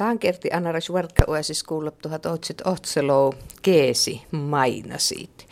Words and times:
Tämä 0.00 0.16
kerti 0.16 0.50
Anaras 0.52 0.92
Varkka 0.92 1.24
Oasis 1.26 1.62
kuulla 1.62 1.90
tuhat 1.90 2.26
otsit 2.26 2.62
otselo 2.64 3.34
keesi 3.62 4.22
mainasit. 4.32 5.46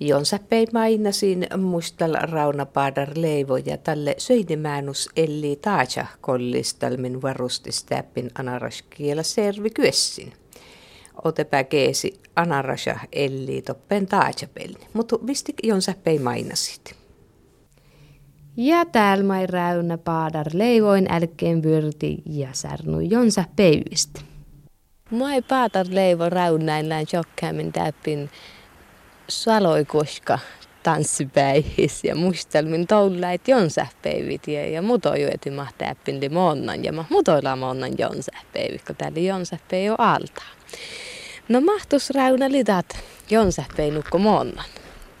Jonsa 0.00 0.38
pei 0.48 0.66
mainasin 0.72 1.46
mustal 1.56 2.14
raunapaadar 2.20 3.10
leivo 3.14 3.56
ja 3.56 3.76
tälle 3.76 4.14
söidemäänus 4.18 5.08
elli 5.16 5.58
taaja 5.62 6.06
kollistalmin 6.20 7.22
varustistäppin 7.22 8.30
Anaras 8.38 8.82
kiela 8.90 9.22
servi 9.22 9.70
kyessin. 9.70 10.32
Otepä 11.24 11.64
keesi 11.64 12.20
Anarasha 12.36 12.98
elli 13.12 13.62
toppen 13.62 14.06
taajapelni, 14.06 14.86
mutta 14.92 15.16
vistik 15.26 15.56
jonsa 15.62 15.94
pei 16.04 16.18
mainasit. 16.18 17.05
Ja 18.58 18.84
täällä 18.84 19.24
mai 19.24 19.46
räynä 19.46 19.98
paadar 19.98 20.46
leivoin 20.52 21.06
älkeen 21.10 21.62
vyrti 21.62 22.22
ja 22.26 22.48
särnu 22.52 23.00
jonsa 23.00 23.44
peivistä. 23.56 24.20
Mai 25.10 25.42
paadar 25.42 25.86
leivo 25.90 26.30
räynäin 26.30 26.88
lään 26.88 27.06
jokkäämin 27.12 27.72
täppin 27.72 28.30
saloikoska 29.28 30.38
tanssipäihis 30.82 32.04
ja 32.04 32.14
muistelmin 32.14 32.86
toulait 32.86 33.48
jonsähpeivit 33.48 34.48
ja, 34.48 34.66
ja 34.66 34.82
mutojueti 34.82 35.50
mahtäppin 35.50 36.20
li 36.20 36.28
monnan 36.28 36.84
ja 36.84 36.92
mutoilla 37.10 37.56
monnan 37.56 37.92
jonsähpeivit, 37.98 38.84
kun 38.86 38.96
täällä 38.96 39.20
jonsähpei 39.20 39.90
on 39.90 40.00
alta. 40.00 40.42
No 41.48 41.60
mahtus 41.60 42.10
räynä 42.10 42.50
litat 42.50 42.86
jonsähpeinukko 43.30 44.18
monnan. 44.18 44.66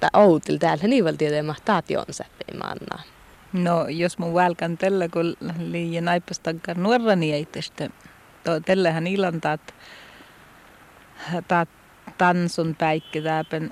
Tai 0.00 0.10
outil 0.14 0.56
täällä 0.56 0.88
niin 0.88 1.04
valtiota 1.04 1.42
mahtaat 1.42 1.90
jonsähpei 1.90 2.58
mannaan. 2.58 3.15
No 3.52 3.88
jos 3.88 4.18
mun 4.18 4.34
välkän 4.34 4.78
tällä, 4.78 5.08
kun 5.08 5.36
liian 5.58 6.04
naipastankaan 6.04 6.82
nuorani 6.82 7.32
ei 7.32 7.44
tästä, 7.44 7.90
tällähän 8.66 9.06
ilan 9.06 9.40
taat, 9.40 9.74
taat 11.48 11.68
tansun 12.18 12.74
päikki 12.74 13.22
täpän 13.22 13.70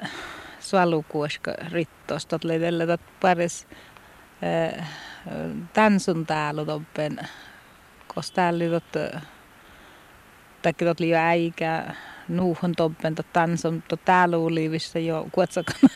sualukuoska 0.61 1.53
rittos, 1.73 2.27
tot 2.27 2.43
tällä 2.43 2.87
tot 2.87 3.01
paris 3.21 3.67
tansun 5.73 6.27
täällä 6.27 6.65
toppen, 6.65 7.19
kos 8.15 8.31
täällä 8.31 8.65
tot, 8.70 9.03
taikka 10.63 10.85
tot 10.85 11.01
liian 11.01 11.23
äikä, 11.23 11.95
nuuhun 12.29 12.73
toppen 12.77 13.15
tot 13.15 13.33
tansun, 13.33 13.83
tot 13.89 14.05
täällä 14.05 14.37
uliivissa 14.37 14.98
jo 14.98 15.29
kuotsakana. 15.33 15.89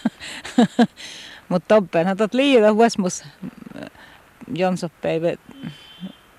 Mutta 1.49 1.75
toppenhan 1.75 2.17
tot 2.17 2.35
liian 2.35 2.75
huosmus 2.75 3.25
Jonsoppäivä 4.55 5.29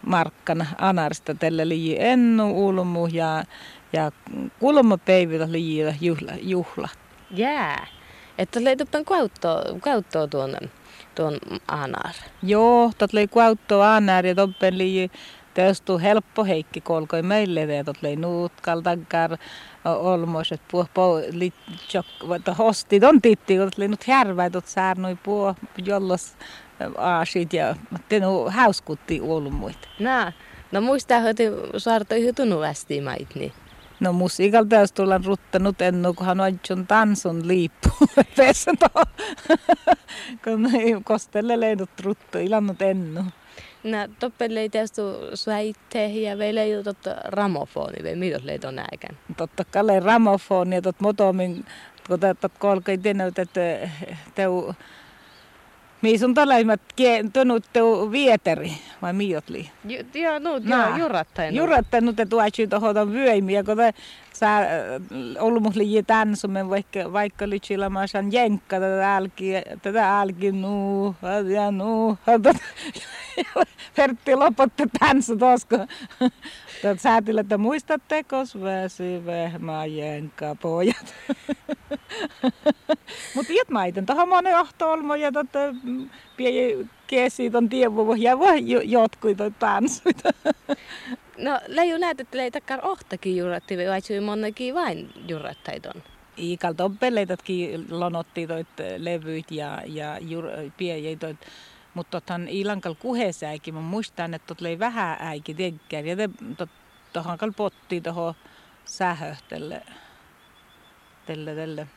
markkana 0.06 0.66
anarista 0.78 1.36
tällä 1.36 1.68
lii 1.68 1.96
ennu 2.00 2.68
ulmu 2.68 3.08
ja, 3.08 3.44
ja 3.94 4.12
kulmapäivillä 4.60 5.52
lii 5.52 5.86
juhla. 6.02 6.32
juhla. 6.42 6.90
Jää. 7.32 7.88
Että 8.38 8.64
leituppen 8.64 9.06
kauttoa, 9.06 9.62
kauttoa 9.82 10.28
tuon, 10.28 10.56
tuon 11.16 11.38
anar. 11.68 12.14
Joo, 12.44 12.92
tot 12.98 13.14
lei 13.14 13.28
kauttoa 13.28 13.96
anar 13.96 14.26
ja 14.26 14.36
toppen 14.36 14.78
lii 14.78 15.12
Tästu 15.60 15.98
helppo 16.00 16.46
heikki 16.46 16.82
kolkoi 16.82 17.22
meille 17.22 17.62
ja 17.62 17.84
tot 17.84 18.02
lei 18.02 18.16
nuut 18.16 18.52
kaltankar 18.62 19.38
olmoiset 19.86 20.62
puh 20.72 20.90
po 20.94 21.22
litsok 21.32 22.06
hosti 22.58 23.00
on 23.04 23.22
titti 23.22 23.58
tot 23.58 23.78
lei 23.78 23.88
nut 23.88 24.04
härvä 24.08 24.50
tot 24.50 24.68
saarnoi 24.68 25.16
puh 25.24 25.56
jollos 25.86 26.34
aasit 26.98 27.54
ja 27.54 27.76
tenu 28.10 28.50
hauskutti 28.50 29.22
olmuit. 29.22 29.90
Nää. 30.00 30.32
No 30.72 30.82
muistaa, 30.82 31.30
että 31.30 31.44
saarta 31.78 32.16
yhä 32.16 32.34
tunnu 32.34 32.58
mait, 33.04 33.36
niin. 33.36 33.52
No 34.00 34.14
musiikalta 34.14 34.76
jos 34.76 34.92
tullaan 34.92 35.26
ruttanut 35.26 35.82
ennu, 35.82 36.14
kun 36.14 36.26
hän 36.26 36.40
on 36.40 36.88
tansun 36.88 37.48
liippu. 37.48 37.90
Pesä 38.38 38.72
kun 40.44 40.70
kostelle 41.04 41.60
leidut 41.60 41.90
ruttu, 42.04 42.38
ilannut 42.38 42.82
ennu. 42.82 43.24
Toppelle 44.20 44.60
ei 44.60 44.70
tästä 44.70 45.02
sväitte 45.34 46.08
ja 46.08 46.38
vielä 46.38 46.62
ei 46.62 46.84
totta 46.84 47.16
ramofoni, 47.24 48.04
vai 48.04 48.16
mitä 48.16 48.40
leit 48.44 48.66
on 48.66 48.76
näkään? 48.76 49.18
Totta 49.38 49.66
kai 49.66 50.00
ramofoni 50.00 50.76
ja 50.76 50.82
motomin, 51.00 51.66
kun 52.08 52.20
tätä 52.20 52.50
kolkai 52.60 52.98
tennyt, 52.98 53.40
että 53.40 53.62
teu 54.36 54.74
mi 56.02 56.18
sun 56.18 56.34
tällaimmat 56.34 56.82
tuonut 57.34 57.66
vieteri, 58.12 58.72
vai 59.02 59.14
miotli? 59.14 59.72
Joo, 60.14 60.40
no, 60.40 60.58
joo, 60.58 60.98
jurattanut. 60.98 61.56
Jurattanut, 61.56 62.20
että 62.20 62.30
tuoksi 62.30 62.68
tuohon 62.68 63.14
vyöimiä, 63.14 63.64
kun 63.64 63.76
sä 64.34 64.58
äh, 64.58 64.66
ollut 65.40 65.64
mun 65.64 65.74
liian 65.76 66.06
tansumen, 66.06 66.70
vaikka, 66.70 67.14
vaikka 67.14 67.50
lytsillä 67.50 67.90
mä 67.90 68.08
saan 68.08 68.34
jenkka 68.34 68.80
tätä 68.80 69.16
älki, 69.16 69.52
tätä 69.82 70.20
älki 70.20 70.52
nuu, 70.52 71.16
ja 71.54 71.72
nuu. 71.72 72.18
Pertti 73.96 74.36
lopotti 74.36 74.84
tanssu 75.00 75.38
tosko. 75.48 75.78
Tätä 76.82 77.02
säätillä, 77.02 77.42
että 77.42 77.58
muistatte, 77.58 78.24
kos 78.24 78.62
väsi, 78.62 79.26
vehmää, 79.26 79.86
jenkka, 79.86 80.56
pojat. 80.62 81.16
Mutta 83.36 83.54
iät 83.54 83.70
maiten, 83.70 84.06
tuohon 84.06 84.30
monen 84.30 84.54
olmo 84.82 85.16
ja 85.16 85.32
totta 85.32 85.60
kesi 87.08 87.52
on 87.54 87.70
tievu 87.70 88.16
ja 88.16 88.40
voi 88.40 88.92
jotkut 88.92 89.38
tanssuita. 89.60 90.30
No, 91.40 91.60
leiju 91.68 91.98
näet, 91.98 92.20
että 92.20 92.42
ei 92.42 92.52
takkaan 92.52 92.84
ohtakin 92.84 93.38
juuratti, 93.38 93.78
vai 93.78 94.02
syy 94.02 94.20
monnakin 94.20 94.76
vain 94.76 95.10
juurattajton? 95.28 96.04
Iikal 96.38 96.74
toppeleitakin 96.74 97.86
lonotti 97.90 98.48
toit 98.48 98.68
levyt 98.98 99.52
ja, 99.52 99.82
ja 99.86 100.18
jur, 100.22 100.46
piejei 100.78 101.18
mutta 101.94 102.22
totan 102.22 102.48
ilankal 102.48 102.96
kuhesäikin, 103.00 103.74
mä 103.74 103.82
muistan, 103.82 104.34
että 104.34 104.48
tot 104.48 104.62
lei 104.62 104.80
vähän 104.80 105.18
äikin 105.20 105.56
tekkään 105.56 106.06
ja 106.06 106.16
tuohon 107.14 107.38
kal 107.38 107.52
potti 107.58 108.02
tuohon 108.02 108.34
sähöhtelle. 108.86 109.82
Tälle, 111.26 111.56
tälle 111.56 111.88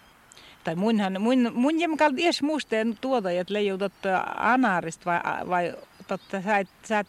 tai 0.64 0.74
munhan, 0.74 1.22
mun, 1.22 1.52
mun 1.54 1.80
jämkal 1.80 2.12
ies 2.18 2.42
muisteen 2.42 2.98
tuota, 3.00 3.30
että 3.30 3.54
leijutut 3.54 3.92
anarista 4.36 5.04
vai, 5.10 5.48
vai 5.48 5.74
totta 6.06 6.42
sä, 6.42 6.64
sä 6.82 7.04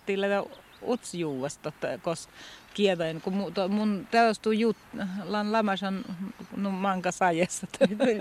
utsjuuvasta, 0.87 1.71
koska 2.01 2.33
kietoin, 2.73 3.21
kun 3.21 3.33
mun, 3.33 3.53
mun 3.69 4.07
teostuu 4.11 4.51
jut, 4.51 4.77
lan 5.23 5.51
lamasan 5.51 6.05
no, 6.57 6.71
manka 6.71 7.11
sajessa. 7.11 7.67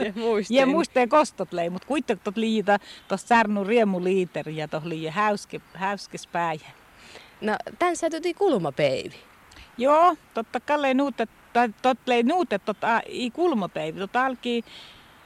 ja 0.51 0.67
muisteen 0.67 1.09
kostot 1.09 1.53
lei, 1.53 1.71
mutta 1.71 1.89
kuitenkin 1.89 2.25
tot 2.25 2.37
liita 2.37 2.79
tuossa 3.09 3.27
särnu 3.27 3.65
riemu 3.65 4.05
liiter 4.05 4.49
ja 4.49 4.69
tuossa 4.69 4.89
liian 4.89 5.15
häuske, 5.15 5.61
häuskes 5.75 6.27
päijä. 6.27 6.71
No, 7.41 7.57
tän 7.79 7.97
sä 7.97 8.11
tuti 8.11 8.35
kulmapeivi. 8.35 9.17
Joo, 9.79 10.17
totta 10.35 10.61
kai 10.61 10.95
nuutet, 10.95 11.31
tot 11.83 11.99
lei 12.07 12.23
nuutet, 12.23 12.65
totta 12.65 13.01
ei 13.01 13.31
kulmapeivi, 13.31 13.99
totta 13.99 14.25
alki 14.25 14.65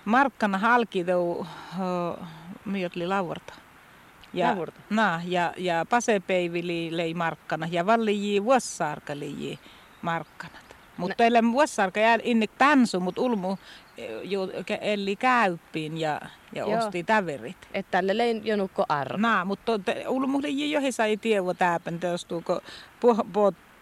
markkana 0.06 0.58
halki 0.58 1.04
teu, 1.04 1.30
uh, 1.30 1.46
miotli 2.64 3.06
lauvarta. 3.06 3.54
Ja, 4.32 4.56
na, 4.90 5.22
ja, 5.24 5.54
ja 5.56 5.86
pasepeivili 5.90 6.88
lei 6.96 7.14
markkana 7.14 7.66
ja 7.70 7.86
valli 7.86 8.44
vuossaarka 8.44 9.18
lei 9.18 9.58
markkana. 10.02 10.58
Mutta 10.96 11.16
teille 11.16 11.42
vuossaarka 11.52 12.00
jää 12.00 12.18
inne 12.22 12.46
tansu, 12.46 13.00
mutta 13.00 13.22
ulmu 13.22 13.56
jo, 14.22 14.48
eli 14.80 15.16
käyppiin 15.16 15.98
ja, 15.98 16.20
ja 16.52 16.66
osti 16.66 17.04
täverit. 17.04 17.56
Että 17.74 17.90
tälle 17.90 18.16
lei 18.16 18.40
jonukko 18.44 18.84
arvo. 18.88 19.16
Na, 19.16 19.44
mutta 19.44 19.72
ulmu 20.08 20.42
lei 20.42 20.70
johi 20.70 20.92
sai 20.92 21.16
tiedä 21.16 21.54
täpän 21.58 21.98
teostuuko 21.98 22.60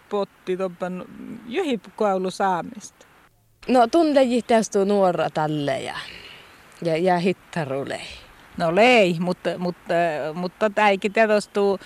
potti 0.08 0.56
toppan 0.56 1.04
johi 1.46 1.80
koulu 1.96 2.30
saamista. 2.30 3.06
No 3.68 3.86
tunne 3.86 4.20
teostuu 4.46 4.84
nuora 4.84 5.30
tälle 5.30 5.80
ja, 5.80 5.96
ja, 6.82 6.96
ja 6.96 7.18
hittarulei. 7.18 8.04
No 8.56 8.74
lei, 8.74 9.16
mutta, 9.20 9.58
mutta, 9.58 9.94
mutta 10.34 10.70
äikin 10.76 11.12
tietostuu, 11.12 11.78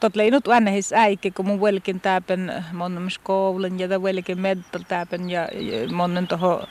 tot 0.00 0.16
leinut 0.16 0.48
äänehis 0.48 0.92
äikki, 0.92 1.30
kun 1.30 1.46
mun 1.46 1.60
velkin 1.60 2.00
täpän 2.00 2.64
monen 2.72 3.08
koulun 3.22 3.80
ja 3.80 4.02
velkin 4.02 4.40
meddal 4.40 4.82
täpän 4.88 5.30
ja, 5.30 5.48
ja 5.52 5.92
monen 5.92 6.26
toho 6.26 6.64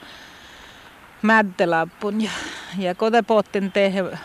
mäddelappun 1.22 2.20
ja, 2.20 2.30
ja 2.78 2.94
kode 2.94 3.22
pottin 3.22 3.72
tehdä 3.72 4.18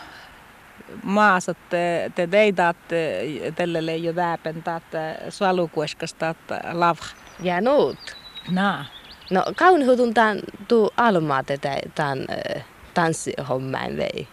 maassa 1.02 1.54
te, 1.54 2.12
te 2.14 2.26
teidaatte 2.26 3.20
tälle 3.54 3.86
leijo 3.86 4.12
täpän 4.12 4.62
tätä 4.62 5.16
sualukueskasta 5.28 6.34
lava. 6.72 7.04
Ja 7.40 7.60
nuut. 7.60 8.16
Naa. 8.50 8.78
No 8.78 9.01
kaunihutun 9.56 10.14
tämän 10.14 10.40
tuu 10.68 10.90
almaa 10.96 11.42
tätä 11.44 11.76
tämän 11.94 12.26
tanssihommaan 12.94 13.96
vei 13.96 14.28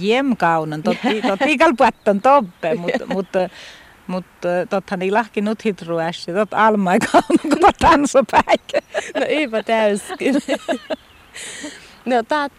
jämkaunan, 0.00 0.82
totti, 0.82 1.22
totti 1.22 1.58
kalpuatton 1.58 2.20
toppe, 2.20 2.74
mutta, 2.74 3.06
mutta 3.14 3.48
Mutta 4.08 4.48
tothan 4.70 5.02
ei 5.02 5.10
lahki 5.10 5.40
nyt 5.40 5.64
hitruässä, 5.64 6.32
tot 6.32 6.54
alma 6.54 6.92
ei 6.92 6.98
kaunu, 6.98 7.38
kun 7.42 7.72
tansopäikä. 7.78 8.80
No 9.14 9.26
eipä 9.28 9.62
täyskin. 9.62 10.34
No 12.04 12.22
taat 12.22 12.52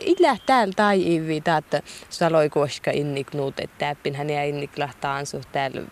illä 0.00 0.36
täällä 0.46 0.72
tai 0.76 1.14
ivi 1.14 1.40
taat 1.40 1.64
saloi 2.10 2.50
koska 2.50 2.90
innik 2.90 3.34
nuut, 3.34 3.60
että 3.60 3.78
täppin 3.78 4.14
hän 4.14 4.30
ja 4.30 4.44
innik 4.44 4.78
lahtaan 4.78 5.26
suht 5.26 5.48
täällä 5.52 5.82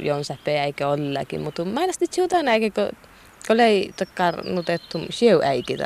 jonsa 0.00 0.36
eikä 0.46 0.88
ollakin. 0.88 1.40
Mutta 1.40 1.64
mä 1.64 1.84
en 1.84 1.94
sitten 1.94 2.48
eikä 2.48 2.70
kun 2.70 2.98
kun 3.46 3.60
ei 3.60 3.90
takkar 3.96 4.44
nutettu 4.44 4.98
siu 5.10 5.40
äikin 5.42 5.78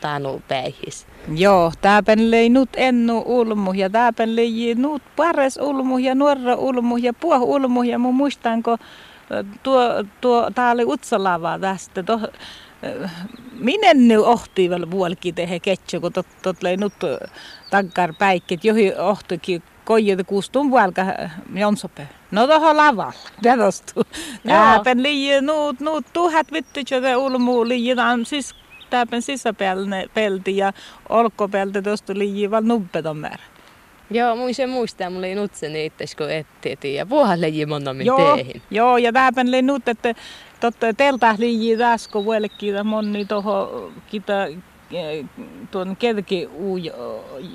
taanu 0.00 0.42
päihis. 0.48 1.06
Joo, 1.36 1.72
tääpän 1.80 2.30
lei 2.30 2.48
nut 2.48 2.68
ennu 2.76 3.22
ulmu 3.26 3.72
ja 3.72 3.90
tääpän 3.90 4.36
lei 4.36 4.74
nut 4.74 5.02
pares 5.16 5.58
ulmu 5.62 5.98
ja 5.98 6.14
nuorra 6.14 6.54
ulmu 6.54 6.96
ja 6.96 7.12
puoh 7.12 7.42
ulmu 7.42 7.82
ja 7.82 7.98
mun 7.98 8.14
muistanko 8.14 8.76
tuo, 9.62 10.04
tuo 10.20 10.50
tää 10.54 10.70
oli 10.70 10.84
utsalava 10.84 11.58
tästä. 11.58 12.02
Tuo, 12.02 12.20
minä 13.58 13.94
nyt 13.94 14.18
ohti 14.18 14.70
vielä 14.70 14.90
vuolki 14.90 15.32
tehdä 15.32 15.58
ketsä, 15.58 16.00
kun 16.00 16.12
tot, 16.12 16.26
tot 16.42 16.62
lei 16.62 16.76
nut 16.76 16.92
takkar 17.70 18.14
päikket, 18.18 18.64
johi 18.64 18.92
ohtikin 18.98 19.62
koijat 19.86 20.18
kuustun 20.26 20.70
vuolka 20.70 21.02
jonsope. 21.54 22.08
No 22.30 22.46
tohon 22.46 22.76
lavalla, 22.76 23.12
tedostu. 23.42 24.02
Tääpän 24.46 25.02
lii 25.02 25.40
nuut, 25.40 25.80
nuut 25.80 26.06
tuhat 26.12 26.52
vittu, 26.52 26.80
että 26.90 27.18
ulmu 27.18 27.68
liian 27.68 28.26
siis 28.26 28.54
täpän 28.90 29.22
sisäpäälne 29.22 30.06
pelti 30.14 30.56
ja 30.56 30.72
olkkopelti 31.08 31.82
tuosta 31.82 32.12
lii 32.16 32.50
vaan 32.50 32.68
nubbeton 32.68 33.16
määrä. 33.16 33.42
Joo, 34.10 34.36
mun 34.36 34.54
se 34.54 34.66
muistaa, 34.66 35.10
mulla 35.10 35.26
ei 35.26 35.34
nutse 35.34 35.68
niitä, 35.68 36.04
kun 36.18 36.30
ettei 36.30 36.94
ja 36.94 37.06
puohan 37.06 37.40
leiji 37.40 37.66
monna 37.66 37.94
min 37.94 38.06
joo, 38.70 38.96
ja 38.96 39.12
täpän 39.12 39.50
lei 39.50 39.62
nut, 39.62 39.88
että 39.88 40.14
totta 40.60 40.94
teltä 40.94 41.34
liiji 41.38 41.76
tässä, 41.76 42.10
kun 42.10 42.24
vuellekin 42.24 42.86
monni 42.86 43.24
toho 43.24 43.90
kita 44.10 44.32
tuon 45.70 45.96
kerki 45.96 46.48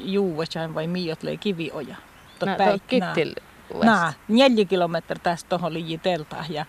juuvasan 0.06 0.74
vai 0.74 0.88
miot 0.88 1.24
lei 1.24 1.38
kivioja. 1.38 1.96
No, 2.46 2.56
tuo 2.56 2.80
kittil. 2.88 3.36
Nää, 3.84 4.14
neljä 4.28 4.66
kilometriä 4.66 5.20
tästä 5.24 5.50
tuohon 5.50 5.74
liiji 5.74 5.98
telta 5.98 6.46
ja, 6.50 6.66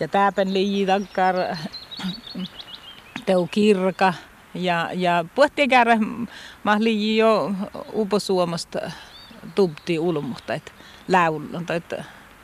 ja 0.00 0.08
täpän 0.08 0.54
liiji 0.54 0.86
takkar 0.86 1.36
teu 3.26 3.48
kirka 3.50 4.14
ja, 4.54 4.90
ja 4.92 5.24
puhuttiin 5.34 5.70
käydä 5.70 5.98
mahli 6.62 7.16
jo 7.16 7.52
upo 7.94 8.18
Suomesta 8.18 8.78
tubti 9.54 9.98
ulmuhta, 9.98 10.54
että 10.54 10.72
laulun 11.08 11.66
tai 11.66 11.80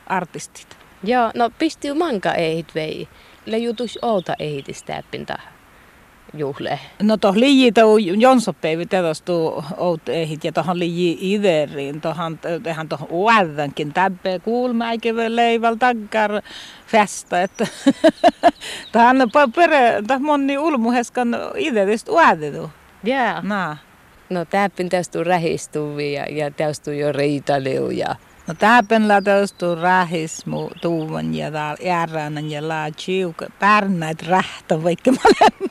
artistit. 0.07 0.77
Joo, 1.03 1.31
no 1.35 1.49
pisti 1.59 1.93
manka 1.93 2.33
ehit 2.33 2.75
vei. 2.75 3.07
Le 3.45 3.57
jutus 3.57 3.99
outa 4.01 4.33
ehitistäppin 4.39 5.25
tähän 5.25 5.54
juhle. 6.33 6.79
No 7.01 7.17
toh 7.17 7.35
liiji 7.35 7.71
tau 7.71 7.97
jonsopeivi 7.97 8.85
tedostu 8.85 9.63
out 9.77 10.09
ehit 10.09 10.43
ja 10.43 10.51
tohon 10.51 10.79
liiji 10.79 11.17
ideriin. 11.33 12.01
Tohon 12.01 12.39
tehän 12.63 12.89
tohon 12.89 13.07
uädänkin 13.11 13.93
täppä 13.93 14.39
kuulmäikevä 14.43 15.35
leiväl 15.35 15.75
takkar 15.75 16.31
festa. 16.87 17.41
Että 17.41 17.67
tähän 18.91 19.17
pere, 19.55 20.03
tähän 20.07 20.23
monni 20.23 20.57
ulmuheskan 20.57 21.37
ideristä 21.55 22.11
uädetu. 22.11 22.71
Joo. 23.03 23.17
Yeah. 23.17 23.77
No 24.29 24.45
täppin 24.45 24.89
tästä 24.89 25.23
rähistuvi 25.23 26.13
ja, 26.13 26.25
ja 26.29 26.51
tästä 26.51 26.93
jo 26.93 27.11
riitaliu 27.11 27.89
ja 27.89 28.15
No 28.47 28.53
täpän 28.53 29.07
ladostuu 29.07 29.75
rahismu 29.75 30.69
tuuvan 30.81 31.35
ja 31.35 31.51
täällä 31.51 31.77
järränän 31.85 32.51
ja 32.51 32.67
laa 32.67 32.91
chiuka 32.91 33.45
pärnäit 33.59 34.27
rähtä 34.27 34.83
vaikka 34.83 35.11
mä 35.11 35.17
olen. 35.23 35.69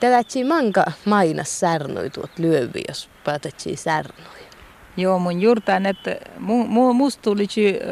Tätä 0.00 0.22
manka 0.48 0.84
mainas 1.04 1.60
särnoi 1.60 2.10
tuot 2.10 2.38
lyövi, 2.38 2.82
jos 2.88 3.10
päätetsi 3.24 3.76
särnoi. 3.76 4.42
Joo, 4.96 5.18
mun 5.18 5.42
juurtaan, 5.42 5.86
että 5.86 6.16
mu, 6.38 6.64
mu, 6.64 6.92
musta 6.92 7.22
tuli 7.22 7.46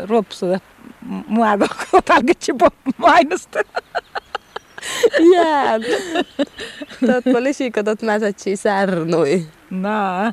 ropsu, 0.09 0.47
mua 1.27 1.59
kun 1.91 2.03
talkitsi 2.05 2.53
mainosta. 2.97 3.59
Jää. 5.35 5.79
Totta 7.06 7.43
lisiko 7.43 7.82
tot 7.82 8.03
mä 8.03 8.12
särnoi. 8.56 9.47
Naa. 9.71 10.25
No 10.25 10.32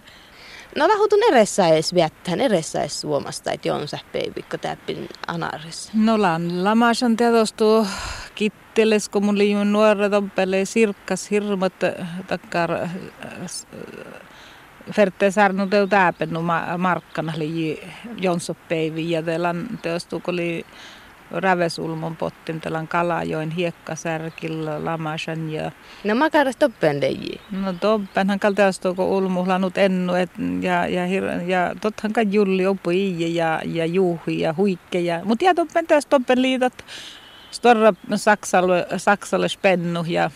lahutun 0.76 1.20
erässä 1.30 1.68
edes 1.68 1.94
viettään, 1.94 2.42
erässä 2.42 2.80
edes 2.80 3.02
suomasta, 3.02 3.52
että 3.52 3.76
on 3.76 3.88
peivikko 4.12 4.58
täppin 4.58 5.10
anaris. 5.28 5.90
No 5.94 6.22
lan 6.22 6.64
lamasan 6.64 7.18
teostu 7.18 7.88
kitteles, 8.36 9.10
kun 9.10 9.26
mun 9.26 9.38
liiun 9.38 9.74
nuoret 9.74 10.14
oppele 10.14 10.66
sirkkas 10.66 11.32
hirmat 11.32 11.74
takkar 12.28 12.72
Ferte 14.92 15.32
Särnu 15.32 15.68
teu 15.68 15.88
täpennu 15.88 16.42
markkana 16.78 17.34
lii 17.38 17.90
Jonsoppeivi 18.18 19.12
ja 19.12 19.24
teostu, 19.82 20.20
kun 20.20 20.34
oli 20.34 20.66
Rävesulmon 21.32 22.16
pottin 22.16 22.62
telan 22.62 22.88
Kalajoen 22.88 23.52
hiekkasärkillä 23.52 24.86
lamasan 24.86 25.50
ja... 25.50 25.72
No 26.04 26.16
makaras 26.16 26.56
toppen 26.56 27.02
leiji. 27.02 27.42
No 27.52 27.74
toppenhan 27.74 28.40
kalteastu 28.40 28.96
kun 28.96 29.06
ulmuhlanut 29.06 29.78
ennu 29.78 30.14
et, 30.14 30.32
ja, 30.62 30.88
ja, 30.88 31.06
ja, 31.48 31.76
tothan 31.82 32.14
kai 32.14 32.26
Julli 32.32 32.66
oppu 32.66 32.90
ja, 32.90 33.62
ja 33.66 33.86
Juhi 33.86 34.40
ja 34.40 34.54
Huikke 34.58 35.00
ja... 35.00 35.22
Mut 35.24 35.42
ja 35.42 35.56
toppen 35.56 35.88
tästä 35.88 36.10
toppen 36.10 36.42
liitot 36.42 36.74
storra 37.52 37.94
Saksalle, 38.16 38.88
Saksalle 38.98 39.50
spennu 39.50 40.04
ja 40.08 40.32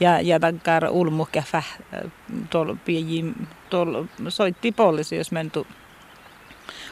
ja, 0.00 0.20
ja 0.20 0.40
tankar 0.40 0.84
ulmu 0.90 1.26
käfä 1.32 1.62
tuolla 2.50 2.76
pieni, 2.84 3.32
tuolla 3.70 4.04
soitti 4.28 4.72
poliisi, 4.72 5.16
jos 5.16 5.32
mentu 5.32 5.66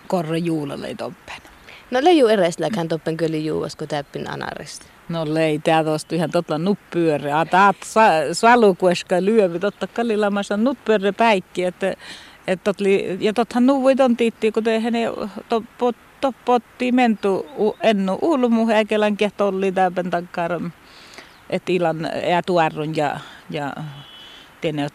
korre 0.09 0.39
juulalle 0.39 0.95
toppen. 0.95 1.48
No 1.91 2.01
leiju 2.03 2.27
eräsläkään 2.27 2.89
toppen 2.89 3.17
kyllä 3.17 3.37
juuas, 3.37 3.77
kun 3.77 3.89
täppin 3.89 4.31
anarista. 4.31 4.87
No 5.09 5.35
lei, 5.35 5.59
tää 5.59 5.85
tosta 5.85 6.15
ihan 6.15 6.31
totla 6.31 6.59
nuppyöre. 6.59 7.33
A 7.33 7.47
taat 7.47 7.77
salukueska 8.33 9.25
lyövi, 9.25 9.59
totta 9.59 9.87
kallilamassa 9.87 10.57
nuppyöre 10.57 11.13
päikki, 11.13 11.65
että 11.65 11.95
et 12.47 12.65
totli, 12.65 13.17
ja 13.21 13.33
tothan 13.33 13.67
nuvui 13.67 13.97
ton 13.97 14.17
tiitti, 14.17 14.53
kun 14.53 14.65
te 14.65 14.83
hene 14.83 15.05
to, 15.49 15.63
pot, 15.79 15.97
to, 16.21 16.33
potti 16.45 16.93
mentu 16.93 17.47
ennu 17.83 18.19
ulmu, 18.23 18.71
äkelän 18.71 19.17
kehtolli 19.17 19.73
täpän 19.73 20.11
takkar, 20.11 20.61
että 21.51 21.73
ilan 21.73 22.11
ja 22.31 22.43
tuarun 22.43 22.97
ja, 22.97 23.21
ja 23.51 23.73
tiene, 24.61 24.87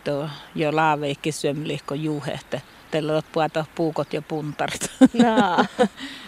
jo 0.55 0.75
laaveikki 0.75 1.31
syömlihko 1.31 1.93
juuhe, 1.93 2.31
että 2.31 2.61
teillä 2.93 3.21
puhuta 3.31 3.65
puukot 3.75 4.13
ja 4.13 4.21
puntarit. 4.21 4.91
No. 4.99 5.65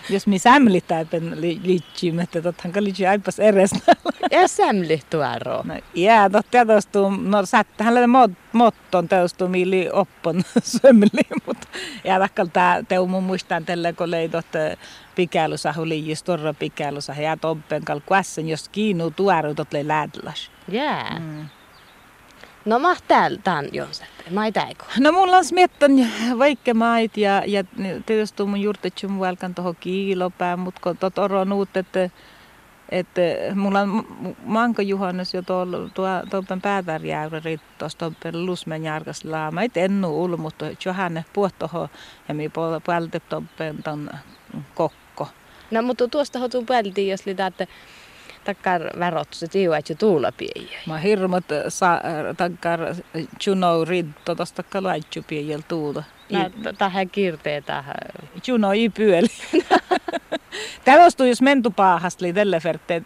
Jos 0.09 0.27
mi 0.27 0.39
sämli 0.39 0.81
täipen 0.81 1.41
liittyy, 1.41 2.21
että 2.21 2.41
tottahan 2.41 2.71
kalli 2.71 3.07
aipas 3.09 3.39
eres. 3.39 3.71
Ja 4.31 4.47
sämli 4.47 5.01
tuaro. 5.09 5.61
No, 5.63 5.73
jää, 5.95 6.29
tot 6.29 6.45
teostuu, 6.51 7.09
no 7.09 7.45
sättähän 7.45 7.95
le 7.95 8.07
mod, 8.07 8.31
motton 8.53 9.07
teostuu 9.07 9.47
miili 9.47 9.89
oppon 9.93 10.43
sömli, 10.81 11.27
mutta 11.45 11.67
ja 12.03 12.19
takkal 12.19 12.47
tää 12.53 12.83
teu 12.83 13.07
mun 13.07 13.23
muistan 13.23 13.65
tällä, 13.65 13.93
kun 13.93 14.11
leidot 14.11 14.47
pikäilusahu 15.15 15.87
liijis 15.87 16.23
torra 16.23 16.53
pikäilusahu 16.53 17.21
ja 17.21 17.37
toppen 17.37 17.85
kal 17.85 17.99
kuassen, 18.05 18.49
jos 18.49 18.69
kiinuu 18.69 19.11
tuaru 19.11 19.55
tot 19.55 19.73
le 19.73 19.87
lädlas. 19.87 20.51
Jää. 20.67 21.19
Mm. 21.19 21.45
No 22.65 22.79
mä 22.79 22.95
täällä 23.07 23.39
tän 23.43 23.69
jonsa. 23.71 24.05
Mä 24.29 24.51
täiko. 24.51 24.85
No 24.99 25.11
mulla 25.11 25.37
on 25.37 25.45
smiettan 25.45 25.91
vaikka 26.39 26.73
mait 26.73 27.17
ja, 27.17 27.43
ja 27.47 27.63
tietysti 28.05 28.43
mun 28.43 28.61
juurtetsi 28.61 29.07
mun 29.07 29.19
välkän 29.19 29.55
tuohon 29.55 29.75
kiilopään, 29.79 30.59
mutta 30.59 30.81
kun 30.83 30.97
tot 30.97 31.13
nuut, 31.45 31.77
että 31.77 32.09
että 32.89 33.21
mulla 33.55 33.81
on 33.81 34.07
manko 34.43 34.81
juhannus 34.81 35.33
jo 35.33 35.41
tuolla 35.41 36.23
tuoppen 36.29 36.61
päätärjäyrä 36.61 37.41
rittos 37.43 37.95
tuoppen 37.95 38.45
lusmen 38.45 38.83
järkäs 38.83 39.25
laama. 39.25 39.61
Et 39.61 39.77
ennu 39.77 40.23
ulu, 40.23 40.37
mutta 40.37 40.65
johanne 40.85 41.25
puhtoho 41.33 41.89
ja 42.27 42.33
mi 42.33 42.49
puolte 42.85 43.19
tuoppen 43.19 43.83
ton 43.83 44.09
kokko. 44.75 45.27
No 45.71 45.81
mutta 45.81 46.07
tuosta 46.07 46.39
hotuu 46.39 46.65
päältiin, 46.65 47.09
jos 47.09 47.25
liitä, 47.25 47.47
että 47.47 47.67
takkar 48.45 48.81
että 49.77 49.95
tuulla 49.95 50.31
piiä. 50.31 50.79
Mä 50.87 50.97
hirmat 50.97 51.45
sa, 51.69 52.01
takkar 52.37 52.79
chuno 53.39 53.85
ridto 53.85 54.35
tosta 54.35 54.63
kalaitju 54.63 55.23
piiäl 55.27 55.61
tuulla. 55.67 56.03
Tähän 56.77 57.09
kirtee 57.09 57.61
tähän. 57.61 57.95
Chuno 58.41 58.73
ei 58.73 58.89
pyöli. 58.89 59.27
Tällöstä 60.85 61.25
jos 61.25 61.41
mentu 61.41 61.71
paahasta, 61.71 62.25
oli 62.25 62.33
tällä 62.33 62.61
verteet 62.63 63.03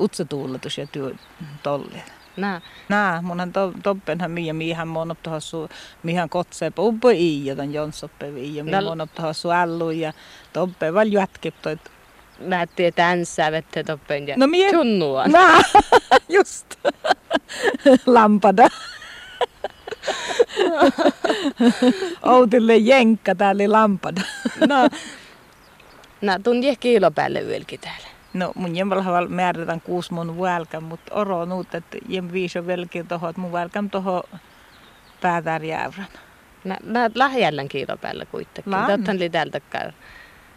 utsa 0.00 0.24
tuullatus 0.24 0.78
ja 0.78 0.86
työ 0.86 1.14
tolle. 1.62 2.02
Nää. 2.36 2.60
Nää, 2.88 3.22
munhan 3.22 3.52
to, 3.52 3.72
toppenhan 3.82 4.30
miä 4.30 4.52
mihän 4.52 4.88
monop 4.88 5.18
tuohon 5.22 5.40
su, 5.40 5.68
mihän 6.02 6.28
kotsee 6.28 6.72
ubbo 6.78 7.08
i 7.08 7.46
ja 7.46 7.56
ton 7.56 7.72
jonsoppe 7.72 8.34
vi 8.34 8.56
ja 8.56 8.64
mihän 8.64 8.84
monop 8.84 9.14
tuohon 9.14 9.34
su 9.34 9.50
allu 9.50 9.90
ja 9.90 10.12
toppe 10.52 10.94
val 10.94 11.08
jätkip 11.08 11.54
toit. 11.62 11.91
Nähtiin, 12.46 12.88
että 12.88 13.10
änsää 13.10 13.52
vettä 13.52 13.84
toppen 13.84 14.28
ja 14.28 14.34
No 14.36 14.46
mie... 14.46 14.72
tunnua. 14.72 15.24
Just. 16.28 16.66
Lampada. 18.06 18.68
Outille 22.22 22.76
jenkka 22.76 23.34
täällä 23.34 23.72
lampada. 23.72 24.20
No, 24.68 24.88
nää 26.20 26.38
tunti 26.38 26.76
kiilo 26.76 27.10
päälle 27.10 27.46
vieläkin 27.46 27.80
täällä. 27.80 28.06
No 28.34 28.52
mun 28.54 28.76
jemmalha 28.76 29.26
määrätään 29.28 29.80
kuusi 29.80 30.12
mun 30.12 30.40
välkän, 30.40 30.82
mutta 30.82 31.14
oro 31.14 31.44
nuut, 31.44 31.74
että 31.74 31.98
jem 32.08 32.32
viiso 32.32 32.66
velkin 32.66 33.08
toho, 33.08 33.28
että 33.28 33.40
mun 33.40 33.52
välkän 33.52 33.90
toho 33.90 34.22
päätärjävrän. 35.20 36.06
Nää, 36.64 36.78
nää 36.84 37.10
lähiällän 37.14 37.68
kiilo 37.68 37.96
päällä 37.96 38.26
kuitenkin. 38.26 38.72
Tottahan 38.72 39.16
oli 39.16 39.30
täältä 39.30 39.60
käy. 39.60 39.92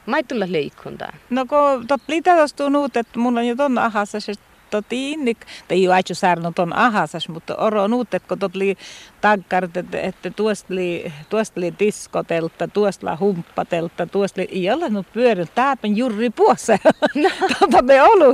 Mä 0.06 0.18
ei 0.18 0.24
tulla 0.24 0.46
liikkuntaan. 0.50 1.14
No 1.30 1.46
kun 1.46 1.88
tot 1.88 2.02
liitätästuu 2.08 2.70
nuut, 2.70 2.98
että 2.98 3.20
mulla 3.20 3.40
on 3.40 3.48
jo 3.48 3.56
ton 3.56 3.78
ahassa 3.78 4.20
se 4.20 4.34
toti 4.70 5.12
innik, 5.12 5.38
tai 5.68 5.78
ei 5.78 5.88
aitsu 5.88 6.16
saarno 6.16 6.52
ton 6.52 6.74
ahasas, 6.74 7.30
mutta 7.30 7.56
oro 7.56 7.88
nuut, 7.88 8.14
että 8.14 8.28
kun 8.28 8.40
tot 8.40 8.56
li 8.56 8.78
takkart, 9.22 9.78
että, 9.78 10.00
että 10.00 10.30
tuosta 10.30 10.76
li, 10.76 11.14
tuosta 11.30 11.60
li 11.60 11.74
diskotelta, 11.80 12.68
tuosta 12.68 13.12
li 13.12 13.18
humppatelta, 13.18 14.06
tuosta 14.06 14.42
li, 14.42 14.48
ei 14.52 14.72
ole 14.72 14.90
nyt 14.90 15.08
pyörin, 15.14 15.48
tääpän 15.56 15.98
juuri 15.98 16.30
puossa. 16.30 16.78
Tota 17.60 17.82
me 17.82 18.04
olu 18.04 18.34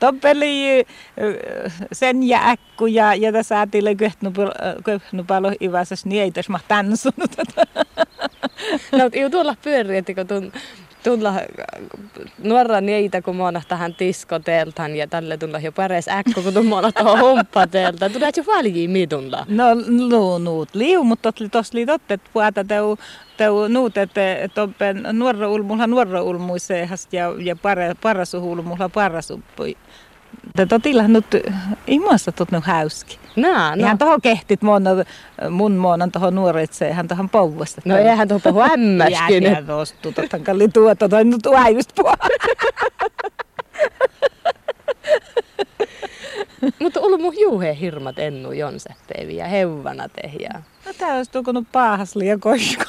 toppeli 0.00 0.86
sen 1.92 2.22
ja 2.22 2.50
äkku 2.50 2.86
ja, 2.86 3.14
ja 3.14 3.32
tässä 3.32 3.60
ätille 3.60 3.96
köhnupalo 4.84 5.52
ivasas, 5.60 6.06
niin 6.06 6.22
ei 6.22 6.30
tässä 6.30 6.52
mah 6.52 6.64
tansunut. 6.68 7.36
No, 8.98 9.10
ei 9.12 9.30
tuolla 9.30 9.56
pyöri, 9.62 9.96
että 9.96 10.14
kun 10.14 10.26
tun, 10.26 10.52
tulla 11.02 11.34
nuora 12.38 12.80
niitä, 12.80 13.22
kun 13.22 13.36
mä 13.36 13.62
tähän 13.68 13.94
diskoteltaan 13.98 14.96
ja 14.96 15.06
tälle 15.06 15.36
tulla 15.36 15.58
jo 15.58 15.72
pares 15.72 16.08
äkko, 16.08 16.42
kun 16.42 16.54
tulla 16.54 16.92
tuohon 16.92 17.20
humppatelta. 17.20 18.10
Tulee 18.10 18.30
jo 18.36 18.44
paljon 18.44 18.90
mitulla. 18.90 19.46
No, 19.48 19.64
no 20.08 20.38
nuut 20.38 20.74
liu, 20.74 21.04
mutta 21.04 21.32
tos 21.50 21.72
li 21.72 21.86
totte, 21.86 22.14
että 22.14 22.30
puhuta 22.32 22.64
teu, 22.64 22.98
teu 23.36 23.68
nuut, 23.68 23.96
että 23.96 24.36
että 24.36 24.68
nuora 25.12 25.48
ulmulla 25.48 25.86
nuora 25.86 26.22
ulmuisehast 26.22 27.12
ja, 27.12 27.34
ja 27.38 27.56
para, 27.56 27.94
parasuhu 28.02 28.52
ulmulla 28.52 28.88
parasuppui. 30.32 30.52
Te 30.56 30.66
totilla 30.66 31.08
nyt 31.08 31.26
imuassa 31.86 32.32
tot 32.32 32.50
nyt 32.50 32.64
häyski. 32.64 33.18
Nää, 33.36 33.76
no. 33.76 33.82
Ihan 33.82 33.98
toho 33.98 34.20
kehtit 34.20 34.62
mun, 34.62 34.82
mun 35.50 35.72
muonan 35.72 36.12
tohon 36.12 36.34
nuoretseen, 36.34 36.94
hän 36.94 37.08
tohon 37.08 37.28
pouvasta. 37.28 37.82
No 37.84 37.96
eihän 37.96 38.28
tuota 38.28 38.52
hämmäskin. 38.52 39.42
Jää 39.52 39.62
tostu, 39.62 40.12
totan 40.12 40.44
kalli 40.44 40.68
tuota, 40.68 41.08
toi 41.08 41.24
nyt 41.24 41.42
puolella. 41.96 42.18
Mutta 46.80 47.00
ollut 47.00 47.20
mun 47.20 47.34
juhe 47.40 47.76
hirmat 47.80 48.18
ennu 48.18 48.52
jonseppeivi 48.52 49.36
ja 49.36 49.46
heuvana 49.46 50.08
tehjää. 50.08 50.62
No 50.86 50.92
tää 50.98 51.16
olisi 51.16 51.30
tukunut 51.30 51.64
paahas 51.72 52.16
liian 52.16 52.40
kosko. 52.40 52.84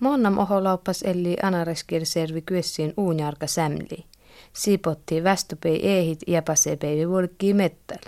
Monnam 0.00 0.38
oholaupas 0.38 1.02
eli 1.02 1.36
anareskirservi 1.42 2.42
kyessiin 2.42 2.94
uunjarka 2.96 3.46
sämli. 3.46 4.07
Siipotti 4.58 5.24
västöpei 5.24 5.88
ehit 5.88 6.18
ja 6.26 6.42
pasepeivi 6.42 7.08
vuolikkii 7.08 7.54
mettäl. 7.54 7.98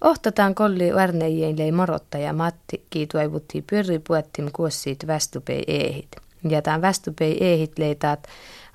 Ohtataan 0.00 0.54
kolli 0.54 0.94
värneijien 0.94 1.74
morottaja 1.74 2.32
Matti 2.32 2.86
kiituaivutti 2.90 3.64
pyöripuettim 3.70 4.50
kuossiit 4.52 5.06
västöpei 5.06 5.64
ehit. 5.66 6.08
Ja 6.48 6.62
tämän 6.62 6.82
västöpei 6.82 7.44
ehit 7.44 7.78
leitaat 7.78 8.26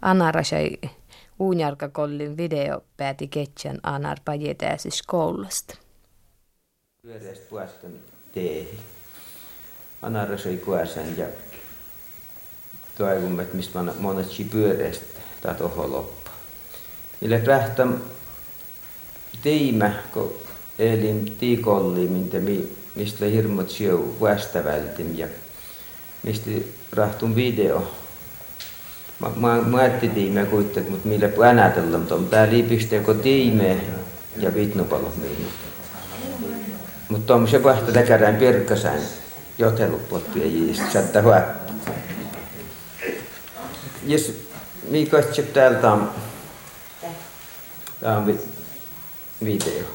anarasai 0.02 0.78
uunjarkakollin 1.40 2.38
video 2.38 2.84
pääti 2.98 3.28
ketsän 3.28 3.80
anar 3.84 4.18
pajetääsis 4.26 5.02
koulusta. 5.02 5.78
Pyöreästä 7.02 7.46
puestan 7.50 7.92
teehi. 8.32 8.80
Anarasai 10.02 10.58
kuosan 10.58 11.18
ja 11.18 11.26
toivomme, 12.98 13.44
että 13.44 13.56
mistä 13.56 13.80
monetsi 14.00 14.44
pyöreästä 14.44 15.20
tai 15.42 15.56
toho 15.56 16.17
loppu. 17.22 17.26
Mille 17.26 17.40
prähtäm 17.40 17.94
tiimä, 19.44 19.92
kun 20.14 20.34
elin 20.80 21.36
tiikolli, 21.40 22.08
mintä 22.08 22.38
mistä 22.96 23.26
hirmut 23.26 23.70
syö 23.70 23.98
västävältim 24.22 25.18
ja 25.18 25.28
mistä 26.24 26.52
rahtun 26.92 27.36
video. 27.36 27.92
Mä, 29.20 29.30
mä, 29.36 29.62
mä 29.62 29.78
ajattelin 29.78 30.16
tiimä 30.16 30.46
kuitenkin, 30.46 30.92
mutta 30.92 31.08
millä 31.08 31.30
äänätellä, 31.46 31.98
mutta 31.98 32.18
tää 32.30 32.50
liipistä 32.50 32.96
joko 32.96 33.14
tiime 33.14 33.78
ja 34.38 34.54
vitnupalo 34.54 35.14
minut. 35.18 35.54
Mutta 37.10 37.36
on 37.36 37.48
se 37.48 37.64
vahta 37.64 37.92
täkärään 37.92 38.36
pirkkasään 38.36 39.00
jotelupottia 39.58 40.46
jiistä, 40.46 40.86
saattaa 40.94 41.22
huäppä. 41.22 41.74
Jos 44.06 44.34
mikä 44.90 45.18
täältä 45.54 45.92
on, 45.92 46.12
tää 48.00 48.18
on 48.18 48.26
vi, 48.26 48.40
video. 49.44 49.86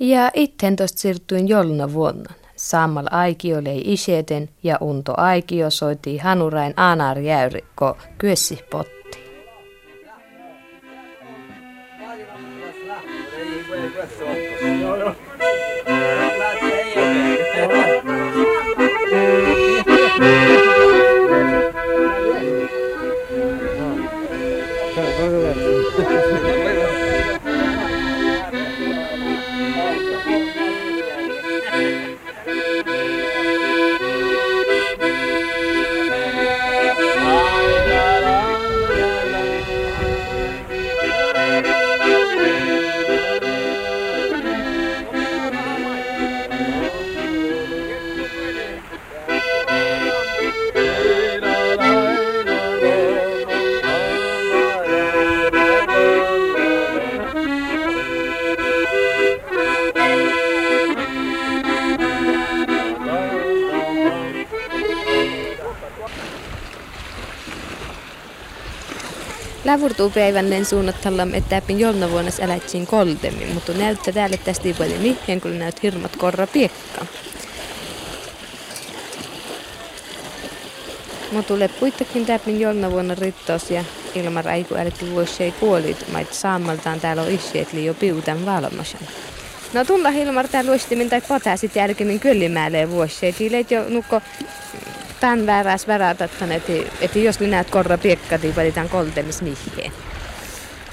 Ja 0.00 0.30
itten 0.34 0.76
siirtyin 0.86 1.48
jolna 1.48 1.92
vuonna. 1.92 2.34
Sammal 2.56 3.06
aikio 3.10 3.64
lei 3.64 3.82
iseten 3.84 4.48
ja 4.62 4.78
unto 4.80 5.14
aikio 5.16 5.70
soitti 5.70 6.18
hanurain 6.18 6.74
anar 6.76 7.18
jäyri, 7.18 7.64
ko 7.74 7.96
kyessi 8.18 8.58
potti. 8.70 9.03
Lävurtuupäivännen 69.74 70.64
suunnattelemme, 70.64 71.36
että 71.36 71.60
täpin 71.60 71.80
jolna 71.80 72.10
vuonna 72.10 72.30
älätsiin 72.42 72.86
koltemmin, 72.86 73.54
mutta 73.54 73.72
näyttää 73.72 74.14
täällä 74.14 74.36
tästä 74.36 74.68
ei 74.68 74.74
paljon 74.74 75.00
mihin, 75.00 75.40
kun 75.40 75.58
näyt 75.58 75.82
hirmat 75.82 76.16
korra 76.16 76.46
piekka. 76.46 77.06
Mutta 81.32 81.48
tulee 81.48 81.68
kuitenkin 81.68 82.26
täpin 82.26 82.60
jolna 82.60 82.90
vuonna 82.90 83.14
rittos 83.14 83.70
ja 83.70 83.84
ilman 84.14 84.44
raiku 84.44 84.74
älkki 84.74 85.10
vuosi 85.10 85.44
ei 85.44 85.52
kuolit, 85.52 86.12
mait 86.12 86.32
saamaltaan 86.32 87.00
täällä 87.00 87.22
on 87.22 87.30
isseet 87.30 87.72
liio 87.72 87.94
piutan 87.94 88.46
valmasan. 88.46 89.00
No 89.72 89.84
tulla 89.84 90.10
Hilmar 90.10 90.48
täällä 90.48 90.70
luistimin 90.70 91.10
tai 91.10 91.20
potasit 91.20 91.76
jälkeen 91.76 92.20
kyllimäälle 92.20 92.90
vuosi, 92.90 93.26
ei 93.26 93.66
jo 93.70 93.84
nukko 93.88 94.20
tämän 95.24 95.46
vääräs 95.46 95.88
värätättän, 95.88 96.52
että, 96.52 96.72
että 97.00 97.18
jos 97.18 97.40
ne 97.40 97.46
näet 97.46 97.70
korra 97.70 97.98
piekka, 97.98 98.38
niin 98.42 98.56
valitaan 98.56 98.88
koltemis 98.88 99.42
mihkeen. 99.42 99.92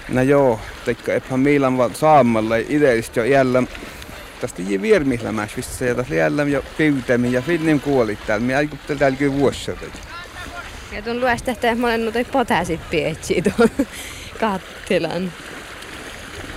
No 0.09 0.21
joo, 0.21 0.59
teikka 0.85 1.13
epä 1.13 1.37
miilan 1.37 1.77
vaan 1.77 1.95
saamalla 1.95 2.55
ideellisesti 2.55 3.19
jo 3.19 3.23
jällä 3.23 3.63
tästä 4.41 4.61
ei 4.69 4.81
viermihlämässä, 4.81 5.55
missä 5.55 5.85
ja 5.85 5.95
tässä 5.95 6.15
jällä 6.15 6.43
jo 6.43 6.63
pyytämi 6.77 7.31
ja 7.31 7.41
finnin 7.41 7.81
kuolit 7.81 8.19
täällä. 8.27 8.45
Minä 8.45 8.57
aikuttelin 8.57 8.99
täällä 8.99 9.17
kyllä 9.17 9.33
vuosia. 9.33 9.75
Ja 10.91 11.01
tuon 11.01 11.19
luesta, 11.19 11.51
että 11.51 11.75
monen 11.75 12.05
noita 12.05 12.31
potäsit 12.31 12.81
pietsi 12.89 13.41
tuon 13.41 13.69
kattilan. 14.39 15.33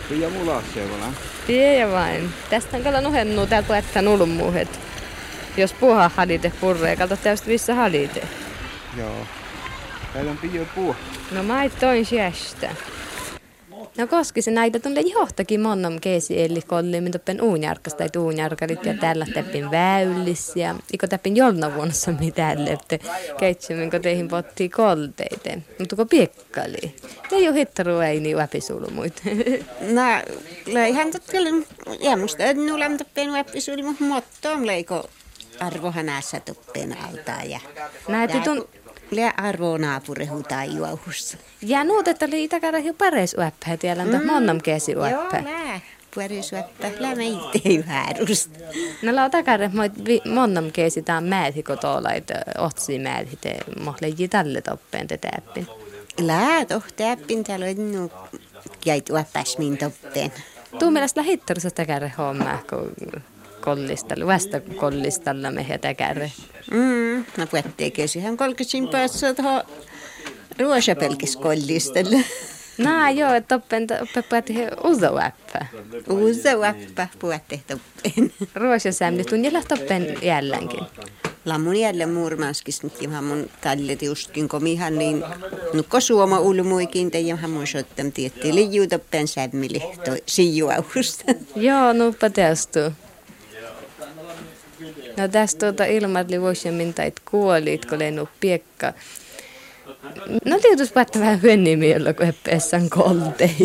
Pia 0.08 0.30
mulla 0.30 0.62
seurana. 0.74 1.12
Pie 1.46 1.90
vain. 1.90 2.30
Tästä 2.50 2.76
on 2.76 2.82
kalla 2.82 3.00
nuhennu 3.00 3.46
täällä 3.46 3.66
puetta 3.66 4.02
nulmuuhet. 4.02 4.80
Jos 5.56 5.72
puha 5.72 6.10
halite 6.16 6.52
purree, 6.60 6.96
kalta 6.96 7.16
tästä 7.16 7.48
missä 7.48 7.74
halite. 7.74 8.28
Joo. 8.98 9.26
Täällä 10.12 10.30
on 10.30 10.38
pio 10.38 10.66
puu. 10.74 10.96
No 11.30 11.42
mä 11.42 11.68
toin 11.80 12.06
siästä. 12.06 12.70
No 13.98 14.06
koski 14.06 14.42
se 14.42 14.50
näitä 14.50 14.78
tunne 14.78 15.00
johtakin 15.00 15.60
monnom 15.60 16.00
keesi 16.00 16.42
eli 16.42 16.62
kolli, 16.62 17.00
mitä 17.00 17.18
pen 17.18 17.42
uunjarkas 17.42 17.94
tai 17.94 18.08
uunjarkarit 18.18 18.86
ja 18.86 18.94
tällä 18.94 19.26
teppin 19.34 19.70
väyllis 19.70 20.56
ja 20.56 20.74
iko 20.92 21.06
teppin 21.06 21.36
jolna 21.36 21.74
vuonna 21.74 21.94
mitä 22.20 22.64
lepte 22.64 23.00
keitsemmin 23.38 23.90
kun 23.90 24.02
teihin 24.02 24.28
pottiin 24.28 24.70
kolteite. 24.70 25.62
Mutta 25.78 25.96
kun 25.96 26.08
piekkali. 26.08 26.94
Ei 27.32 27.48
ole 27.48 27.56
hittaru 27.56 27.98
ei 27.98 28.20
niin 28.20 28.36
väpisulmuit. 28.36 29.22
No, 29.80 30.02
löihän 30.74 31.10
totkelle, 31.10 31.66
ja 32.00 32.16
musta 32.16 32.44
en 32.44 32.66
nulam 32.66 32.98
toppen 32.98 33.32
väpisulmu, 33.32 33.94
mutta 33.98 34.52
on 34.52 34.66
leiko 34.66 35.08
arvohan 35.60 36.06
näissä 36.06 36.40
toppen 36.40 36.96
altaa 37.08 37.42
ja... 37.42 37.60
Näitä 38.08 38.40
tun... 38.40 38.68
Le 39.10 39.32
arvo 39.36 39.78
naapurehu 39.78 40.42
tai 40.42 40.76
juohussa. 40.76 41.38
Ja 41.62 41.84
nuut, 41.84 42.08
että 42.08 42.26
oli 42.26 42.44
itäkäärä 42.44 42.78
jo 42.78 42.94
pares 42.94 43.34
uäppä, 43.38 43.76
tiellä 43.76 44.02
on 44.02 44.08
mm. 44.08 44.26
monnom 44.26 44.60
keesi 44.60 44.96
uäppä. 44.96 45.36
Joo, 45.36 45.44
lää. 45.44 45.80
Puorisväppä, 46.14 46.90
lää 46.98 47.14
meitä 47.14 47.58
ei 47.64 47.84
väärusta. 47.88 48.58
No 49.02 49.14
la 49.14 49.30
takare 49.30 49.70
moi 49.74 49.90
monnom 50.34 50.72
keesi 50.72 51.02
tää 51.02 51.20
määthi 51.20 51.62
kotolait 51.62 52.28
otsi 52.58 52.98
määthi 52.98 53.38
te 53.40 53.56
mohle 53.80 54.08
jitalle 54.18 54.62
toppeen 54.62 55.06
te 55.06 55.18
täppin. 55.18 55.66
Lää 56.20 56.64
tohtäppin 56.64 57.44
täällä 57.44 57.66
on 57.66 57.92
nu 57.92 58.12
jäit 58.86 59.10
uäppäs 59.10 59.58
min 59.58 59.78
toppeen. 59.78 60.32
Tuu 60.78 60.90
mielestä 60.90 61.20
lähittarissa 61.20 61.70
takare 61.70 62.12
hommaa, 62.18 62.62
kun 62.70 63.22
kollistalla, 63.64 64.26
vasta 64.26 64.60
kollistalla 64.60 65.50
mehän 65.50 65.80
takare. 65.80 66.32
Mm, 66.70 67.24
no 67.36 67.46
puetteekö 67.50 68.08
siihen 68.08 68.36
kolkisin 68.36 68.88
päässä 68.88 69.34
tuohon 69.34 69.62
ruosapelkis 70.58 71.36
kollistalla. 71.36 72.18
Nää 72.78 73.10
joo, 73.10 73.34
että 73.34 73.54
oppen 73.54 73.86
oppepaati 74.02 74.54
he 74.54 74.70
uzo 74.84 75.18
äppä. 75.18 75.66
Uzo 76.08 76.62
äppä 76.62 77.08
puette 77.18 77.60
toppen. 77.66 78.32
Ruosasämni 78.62 79.24
tunnilla 79.24 79.62
toppen 79.68 80.16
jälleenkin. 80.22 80.80
Lammun 81.44 81.76
jälleen 81.76 82.10
muurmanskis 82.10 82.82
nyt 82.82 83.02
ihan 83.02 83.24
mun 83.24 83.50
tallet 83.60 84.02
justkin 84.02 84.48
komihan 84.48 84.98
niin 84.98 85.24
nukko 85.72 86.00
suoma 86.00 86.38
ulmuikin 86.38 87.10
te 87.10 87.20
ihan 87.20 87.50
mun 87.50 87.66
sottam 87.66 88.12
tietti 88.12 88.54
liiju 88.54 88.86
toppen 88.86 89.28
sämmili 89.28 89.82
toi 90.04 90.22
sijuausta. 90.26 91.24
Joo, 91.56 91.92
nuppa 91.92 92.30
teostu. 92.30 92.78
No 95.16 95.28
tästä 95.28 95.58
tuota 95.58 95.84
ilmatli 95.84 96.40
vuosimmin 96.40 96.94
tait 96.94 97.20
kuolit, 97.30 97.86
kun 97.86 97.98
lennu 97.98 98.28
piekka. 98.40 98.92
No 100.44 100.58
tietysti 100.62 100.94
päättä 100.94 101.20
vähän 101.20 101.42
hyönnimiellä, 101.42 102.12
kun 102.12 102.26
eppessän 102.26 102.90
koltei. 102.90 103.56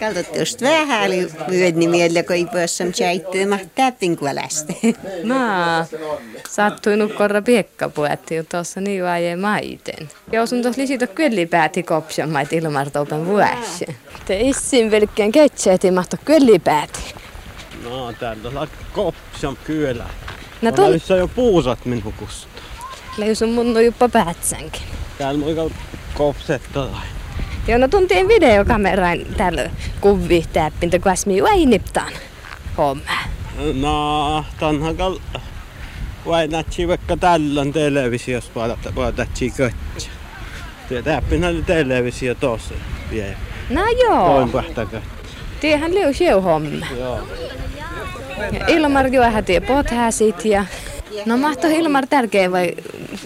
Kaltotte 0.00 0.38
just 0.38 0.62
vähän 0.62 1.06
oli 1.06 1.28
hyönnimiellä, 1.50 2.22
kun 2.22 2.36
ei 2.36 2.46
päässä 2.52 2.84
tjäittyä 2.96 3.46
mahtaa 3.46 3.92
pinkualästä. 3.92 4.72
No, 5.24 5.36
sattui 6.48 6.96
nukkorra 6.96 7.42
piekka 7.42 7.88
puetti 7.88 8.34
jo 8.34 8.44
tuossa 8.50 8.80
niin 8.80 9.04
vaje 9.04 9.36
maiten. 9.36 10.08
Ja 10.32 10.46
sun 10.46 10.62
tuossa 10.62 10.82
lisitä 10.82 11.06
kyllä 11.06 11.46
pääti 11.50 11.82
kopsan 11.82 12.30
mait 12.30 12.52
ilmartoupen 12.52 13.26
vuosi. 13.26 13.86
Te 14.26 14.40
issin 14.40 14.90
velkkeen 14.90 15.32
ketseeti 15.32 15.90
mahto 15.90 16.16
kyllä 16.24 16.58
pääti. 16.58 17.14
No, 17.84 18.12
täällä 18.12 18.60
on 18.60 18.68
kopsan 18.92 19.58
kyllä. 19.64 20.06
No 20.62 20.72
Tuolla 20.72 20.98
tuon, 20.98 21.18
jo 21.18 21.28
puusat 21.28 21.84
minun 21.84 22.12
kusta. 22.12 22.48
leisun 23.16 23.48
mun 23.52 23.76
on 23.76 23.84
jopa 23.84 24.08
päätsänkin. 24.08 24.82
Täällä 25.18 25.62
on 25.62 25.70
kopsetta. 26.14 26.86
Joo, 27.68 27.78
no 27.78 27.88
tuntiin 27.88 28.28
videokamerain 28.28 29.26
täällä 29.36 29.70
kuvi 30.00 30.44
täppintä, 30.52 30.98
kun 30.98 31.12
asmi 31.12 31.34
ei 31.52 31.66
niptaan 31.66 32.12
homma. 32.78 33.12
No, 33.74 34.44
tänhän 34.60 34.96
kal... 34.96 35.18
Vai 36.26 36.48
nätsi 36.48 36.88
vaikka 36.88 37.16
tällön 37.16 37.72
televisiossa 37.72 38.50
paatatsi 38.94 39.50
kötsä. 39.50 40.10
Työ 40.88 41.02
täppin 41.02 41.44
oli 41.44 41.62
televisio 41.62 42.34
tossa 42.34 42.74
vielä. 43.10 43.36
No 43.70 43.80
Toin 43.82 43.98
joo, 44.00 44.48
pähtä 44.52 44.86
kötsä. 44.86 45.08
tiehän 45.60 45.94
liu 45.94 46.12
siu 46.14 46.40
homma. 46.40 46.86
Joo. 46.98 47.20
Ja 48.52 48.66
Ilmar 48.66 49.06
juohä 49.06 49.42
tie 49.42 49.60
pothäsit 49.60 50.44
ja... 50.44 50.64
No 51.26 51.36
mahto 51.36 51.66
Ilmar 51.66 52.06
tärkeä 52.06 52.52
vai 52.52 52.74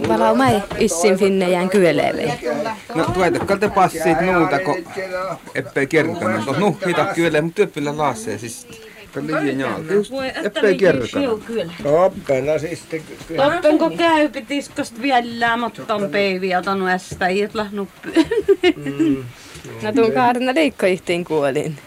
valau 0.08 0.34
mai 0.34 0.62
issin 0.78 1.18
finnejään 1.18 1.68
kyöleelle. 1.68 2.38
No 2.94 3.04
tuetakka 3.04 3.56
te 3.56 3.68
passit 3.68 4.20
nuuta, 4.20 4.58
kun 4.58 4.76
eppei 5.54 5.86
kerkana. 5.86 6.42
Tuossa 6.44 6.60
nuhita 6.60 7.04
kyllä, 7.04 7.42
mutta 7.42 7.56
työppillä 7.56 7.96
laassee 7.96 8.38
siis. 8.38 8.68
Liian 9.26 9.60
jaalta. 9.60 9.92
Eppei 10.44 10.74
kerkana. 10.76 11.26
Toppena 11.82 12.58
siis 12.58 12.80
te- 12.80 13.02
kyllä. 13.28 13.50
Toppenko 13.50 13.90
käypi 13.90 14.42
tiskast 14.42 15.02
vielä, 15.02 15.56
mutta 15.56 15.94
on 15.94 16.10
peiviä 16.10 16.62
tanu 16.62 16.86
ästä, 16.86 17.28
itla 17.28 17.66
nuppi. 17.72 18.08
No 19.82 19.92
tuun 19.92 20.12
kaarina 20.12 20.54
leikkoihtiin 20.54 21.24
kuolin. 21.24 21.78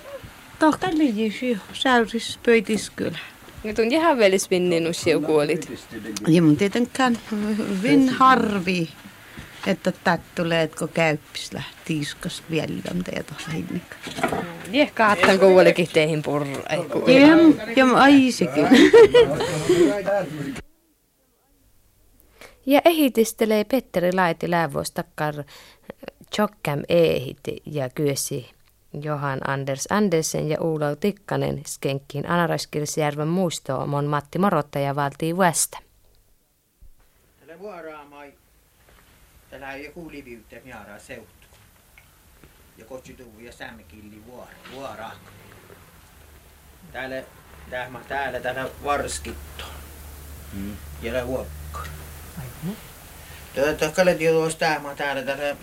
Tohka 0.60 0.88
liijisi, 0.94 1.58
säyris 1.74 2.40
pöytis 2.46 2.90
kyllä. 2.90 3.20
Ja 3.64 3.74
tuun 3.74 3.92
ihan 3.92 4.18
vinninus 4.50 5.02
siu 5.02 5.22
kuolit. 5.22 5.72
Ja 6.28 6.42
mun 6.42 6.58
tietenkään 6.58 7.18
hyvin 7.58 8.10
harvi, 8.10 8.90
että 9.68 9.94
tät 10.04 10.22
tulee, 10.36 10.62
että 10.62 10.78
kun 10.78 10.90
käyppis 10.90 11.54
lähti 11.54 11.76
tiskast 11.86 12.44
vielä, 12.50 12.94
mitä 12.94 13.12
ja 13.16 13.24
tuossa 13.24 13.52
hinnikka. 13.52 13.96
Jeh, 14.72 14.94
kaattan 14.94 15.40
kuolikin 15.40 15.88
teihin 15.94 16.24
purra. 16.24 16.48
Ja, 16.48 17.76
ja 17.76 17.86
ai 17.96 18.32
se 18.32 18.46
kyllä. 18.48 18.70
Ja 22.66 22.82
ehitistelee 22.86 23.64
Petteri 23.64 24.14
Laiti 24.14 24.52
läävuos 24.52 24.92
takkar 24.92 25.36
Tjokkam 26.36 26.80
ehit 26.90 27.40
ja 27.66 27.90
kyösi 27.90 28.57
Johan 28.94 29.50
Anders 29.50 29.88
Andersen 29.90 30.50
ja 30.50 30.58
Ulau 30.62 30.96
Tikkanen 30.96 31.62
skenkkiin 31.68 32.30
Anaraskilsjärven 32.30 33.28
muistoon 33.28 33.90
mon 33.90 34.06
Matti 34.06 34.40
Morottaja 34.40 34.96
valtii 34.96 35.38
västä. 35.38 35.78
Tällä 37.40 37.60
vuoraamai, 37.60 38.34
tällä 39.50 39.68
on 39.68 39.84
joku 39.84 40.12
liviyttä 40.12 40.56
miaraa 40.64 41.00
seutu. 41.00 41.28
Ja 42.78 42.86
kotsutuu 42.86 43.40
ja 43.40 43.52
sämmekilli 43.52 44.22
vuora, 44.26 44.52
vuoraa. 44.74 45.12
Täällä, 46.92 47.24
täällä, 47.70 48.00
täällä, 48.08 48.40
täällä 48.40 48.70
varskitto. 48.84 49.64
Mm. 50.54 50.72
Ja 51.02 51.12
täällä 51.12 51.26
huokko. 51.26 51.80
Tätä 53.66 53.90
kalet 53.90 54.22
jo 54.22 54.32
tuossa 54.32 54.60
täällä, 54.60 54.96
täällä, 54.96 55.22
täällä. 55.22 55.56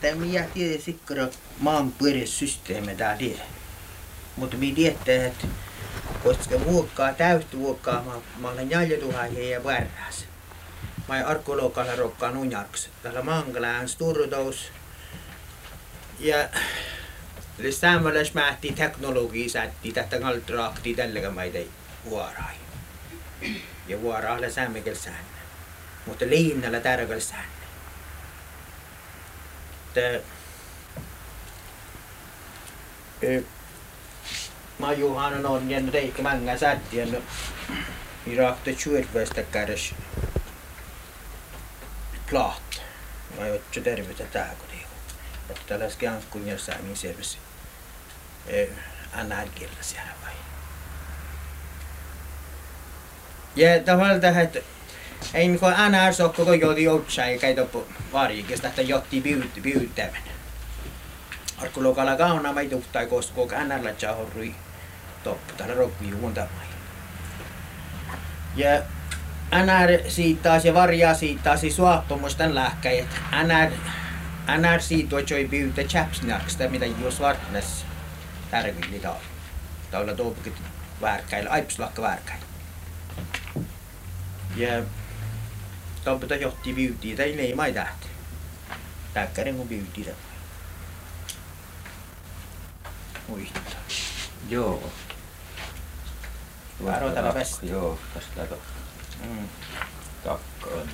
Tämä 0.00 0.14
minä 0.14 0.44
tiedä 0.54 0.82
sikkara 0.82 1.28
maan 1.58 1.92
pyörissysteemi 1.92 2.96
täällä 2.96 3.16
tiedä. 3.16 3.42
Mutta 4.36 4.56
minä 4.56 4.74
tiedän, 4.74 5.26
että 5.26 5.46
koska 6.22 6.64
vuokkaa, 6.64 7.12
täyttä 7.12 7.56
vuokkaa, 7.58 8.02
mä, 8.02 8.12
mä 8.38 8.50
olen 8.50 8.70
jäljetuhaisia 8.70 9.50
ja 9.50 9.64
värräs. 9.64 10.24
Mä 11.08 11.14
olen 11.14 11.26
arkeologalla 11.26 11.96
rokkaan 11.96 12.36
unjarks. 12.36 12.88
Täällä 13.02 13.22
Mangalään 13.22 13.88
sturdaus. 13.88 14.72
Ja 16.18 16.48
Eli 17.58 17.72
saamalais 17.72 18.34
mähti 18.34 18.72
teknologia 18.72 19.48
sätti 19.48 19.92
tätä 19.92 20.20
kaltraakti 20.20 20.94
tälläkä 20.94 21.30
maita 21.30 21.58
vuorai. 22.04 22.54
Ja 23.88 24.00
vuoraalla 24.00 24.50
säämekel 24.50 24.94
säännä. 24.94 25.39
Mutta 26.06 26.24
säännä. 27.20 27.48
Tää... 29.94 30.20
Ö, 33.22 33.42
Mä 34.78 34.92
Juhanan 34.92 35.46
on 35.46 35.70
ja 35.70 35.80
reikka 35.92 36.22
manga 36.22 36.56
sätti 36.58 36.96
ja 36.96 37.06
vi 38.26 38.36
rakte 38.36 38.72
tjuurvästä 38.72 39.42
kädessä 39.42 39.94
klart. 42.30 42.82
Mä 43.36 43.44
oon 43.44 43.60
jo 43.76 43.82
tervetä 43.82 44.24
tää 44.24 44.54
kun 44.58 44.68
niinku. 44.68 44.88
Että 45.50 45.62
tällaista 45.66 46.04
jankun 46.04 46.48
jossain 46.48 46.84
min 46.84 46.96
selvisi. 46.96 47.38
Anna 49.12 49.36
siellä 49.80 50.10
vai. 50.24 50.32
Ja 53.56 53.82
tavallaan 53.84 54.20
tähän, 54.20 54.44
että 54.44 54.60
ei 55.34 55.48
mikään 55.48 55.74
aina 55.74 56.12
se 56.12 56.22
ole 56.22 56.32
koko 56.32 56.54
jouti 56.54 56.82
joutsa 56.82 57.24
ei 57.24 57.38
käytä 57.38 57.66
varikista, 58.12 58.68
että 58.68 58.82
jotti 58.82 59.20
pyytti 59.20 59.60
pyyttävän. 59.60 60.22
Arkku 61.58 61.82
lokala 61.82 62.16
kauna 62.16 62.54
vai 62.54 62.66
tuhtai 62.66 63.06
koska 63.06 63.34
koko 63.34 63.54
äänällä 63.54 63.92
chahorui 63.92 64.54
toppu 65.24 65.52
täällä 65.56 65.74
rokki 65.74 66.08
juontamai. 66.08 66.66
Ja 68.56 68.82
aina 69.50 69.72
siitä 70.08 70.60
ja 70.64 70.74
varjaa 70.74 71.14
siitä 71.14 71.56
si 71.56 71.70
suoppumusten 71.70 72.54
lähkäjät. 72.54 73.20
NR 73.42 73.72
aina 74.46 74.78
siitä 74.78 75.16
ei 75.36 75.48
pyytä 75.48 75.82
chapsnaksta 75.82 76.68
mitä 76.68 76.86
jos 76.86 77.20
vartnes 77.20 77.84
tärkeitä 78.50 78.98
täällä. 79.02 79.20
Täällä 79.90 80.14
tuopukit 80.14 80.54
väärkäillä, 81.00 81.50
aipslakka 81.50 82.02
väärkäillä. 82.02 82.46
Ja 84.56 84.68
yeah. 84.68 84.84
Tuon 86.04 86.20
pitäisi 86.20 86.44
johtaa 86.44 86.62
tai 86.64 86.72
niin, 86.72 87.16
ei 87.20 87.36
leima 87.36 87.66
ei 87.66 87.72
tähti. 87.72 88.06
Täkkärin 89.14 89.56
kuin 89.56 89.68
tämä. 89.68 90.14
Muista. 93.28 93.60
Joo. 94.48 94.92
Mä 96.80 96.92
Varo 96.92 97.10
täällä 97.10 97.34
vesti. 97.34 97.68
Joo, 97.68 97.98
tässä 98.14 98.28
täällä 98.34 98.50
kakka. 98.50 98.72
Mm. 99.24 99.48
Kakka 100.24 100.70
on. 100.70 100.88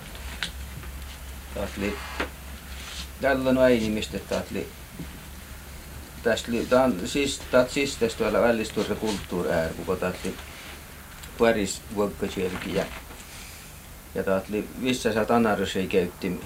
Taas 1.54 1.70
li... 1.76 1.98
Tällä 3.20 3.52
no 3.52 3.66
ei. 4.54 4.68
Tästä 6.22 6.52
on 6.84 7.08
siis... 7.08 7.40
Tää 7.50 7.68
siis 7.68 7.96
tästä 7.96 8.18
tuolla 8.18 8.42
tuossa 8.74 8.94
kulttuuri 8.94 9.50
äär, 9.50 9.74
kun 9.86 9.96
taas 9.96 10.14
li... 10.24 10.36
Paris 11.38 11.82
vuokka 11.94 12.26
sielläkin 12.26 12.74
jättää 12.74 13.05
joka 14.16 14.42
oli 14.50 14.68
vissa 14.82 15.12
saat 15.12 15.30
anarysei 15.30 15.86
käytti 15.86 16.40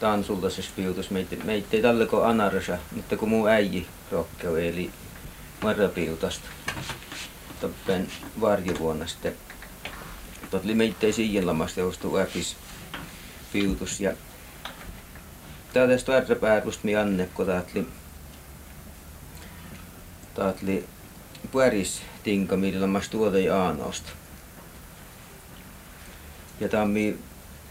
tansultaisessa 0.00 0.70
piutus. 0.76 1.10
Meitä, 1.10 1.36
meitä 1.44 1.68
ei 1.72 1.82
tälle 1.82 2.06
kuin 2.06 2.24
mutta 2.92 3.16
kun 3.16 3.28
muu 3.28 3.46
äiji 3.46 3.86
rokkeu 4.10 4.56
eli 4.56 4.90
marrapiutasta. 5.62 6.48
tappen 7.60 8.08
varjivuonna 8.40 9.06
sitten. 9.06 9.34
Tot 10.50 10.64
oli 10.64 10.74
meitä 10.74 11.06
ei 11.06 11.12
siihen 11.12 11.46
lamasta 11.46 11.84
ostu 11.84 12.16
äpis 12.16 12.56
piutus 13.52 14.00
ja 14.00 14.12
Täältä 15.72 15.92
tästä 15.92 16.12
värräpäärusta 16.12 16.80
mi 16.84 16.96
anne, 16.96 17.28
kun 17.34 17.46
taatli 17.46 17.86
taatli 20.34 20.84
pyöris 21.52 22.02
tinka, 22.22 22.56
millä 22.56 22.86
mä 22.86 23.00
tuota 23.10 23.36
aanosta. 23.52 24.10
Ja 26.60 26.68
tammi 26.68 27.18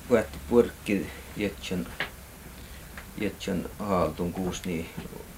puettu 0.08 0.38
purkki 0.50 1.08
jetsän 1.38 1.88
jetsän 3.22 3.70
haaltun 3.80 4.34
kuus 4.34 4.66
niin 4.66 4.90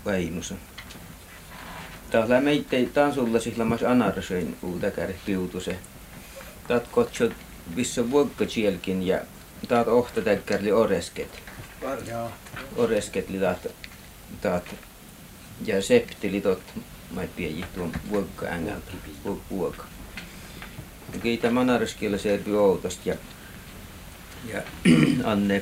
väinusen. 0.06 0.60
Täällä 2.10 2.42
meittei 2.42 2.86
tansulla 2.86 3.40
sihlamas 3.40 3.84
anarsoin 3.84 4.58
uutakärj 4.64 5.14
piutuse. 5.26 5.80
Taat 6.68 6.88
kotsot 6.88 7.34
vissä 7.76 8.12
vuokka 8.12 8.46
sielkin 8.48 9.08
ja 9.08 9.22
taat 9.68 9.88
ohta 9.88 10.22
täkkärli 10.22 10.72
oresket. 10.72 11.44
Oresket 12.76 13.30
li 13.30 13.40
taat, 13.40 13.68
taat 14.42 14.76
ja 15.66 15.82
septili 15.82 16.42
tot 16.42 16.62
mai 17.12 17.28
pieni 17.36 17.66
tuon 17.76 17.92
vuokka 18.10 18.46
ängältä 18.46 18.92
vuokka. 19.52 19.86
Kiitä 21.24 21.52
manarskielä 21.52 22.18
servi 22.18 22.54
outosta 22.54 23.10
ja 23.10 23.16
ja 24.50 24.62
Anne 25.32 25.62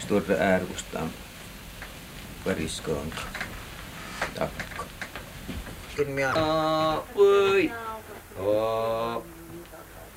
Sturre 0.00 0.36
Äärkustaan 0.38 1.10
Väriskoon 2.46 3.12
takko. 4.34 4.84
Ilmiä. 5.98 6.32
Voi. 7.14 7.72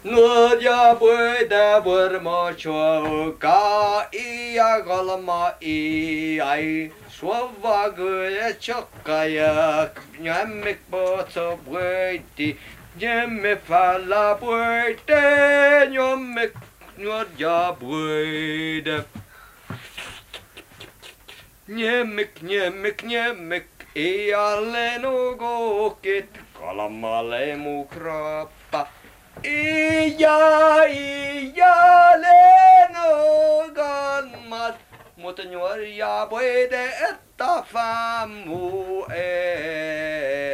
No 0.04 0.54
ja 0.60 1.00
voi 1.00 1.50
da 1.50 1.82
varma 1.86 2.54
chua 2.54 4.06
i 4.12 4.56
ja 4.56 4.82
galma 4.82 5.54
i 5.62 6.40
ai 6.42 6.92
suava 7.10 7.90
gya 7.90 8.54
chokka 8.60 9.26
ya 9.26 9.90
nyamek 10.20 10.80
po 10.92 11.26
so 11.30 11.58
bwiti 11.66 12.58
nyamek 13.00 13.62
fala 13.68 14.38
jag 17.38 17.78
bröd. 17.78 19.04
Njämmik, 21.66 22.42
njämmik, 22.42 23.04
njämmik, 23.04 23.68
ei 23.96 24.34
alle 24.34 24.98
nogokit, 24.98 26.30
kalamalle 26.60 27.56
mukrappa. 27.58 28.88
Ija, 29.44 30.86
ija, 30.88 31.76
lenogammat, 33.36 34.76
mutta 35.18 35.44
nuoria 35.44 36.28
voide, 36.30 36.86
että 37.10 37.64
famu 37.74 39.06
että. 39.10 40.46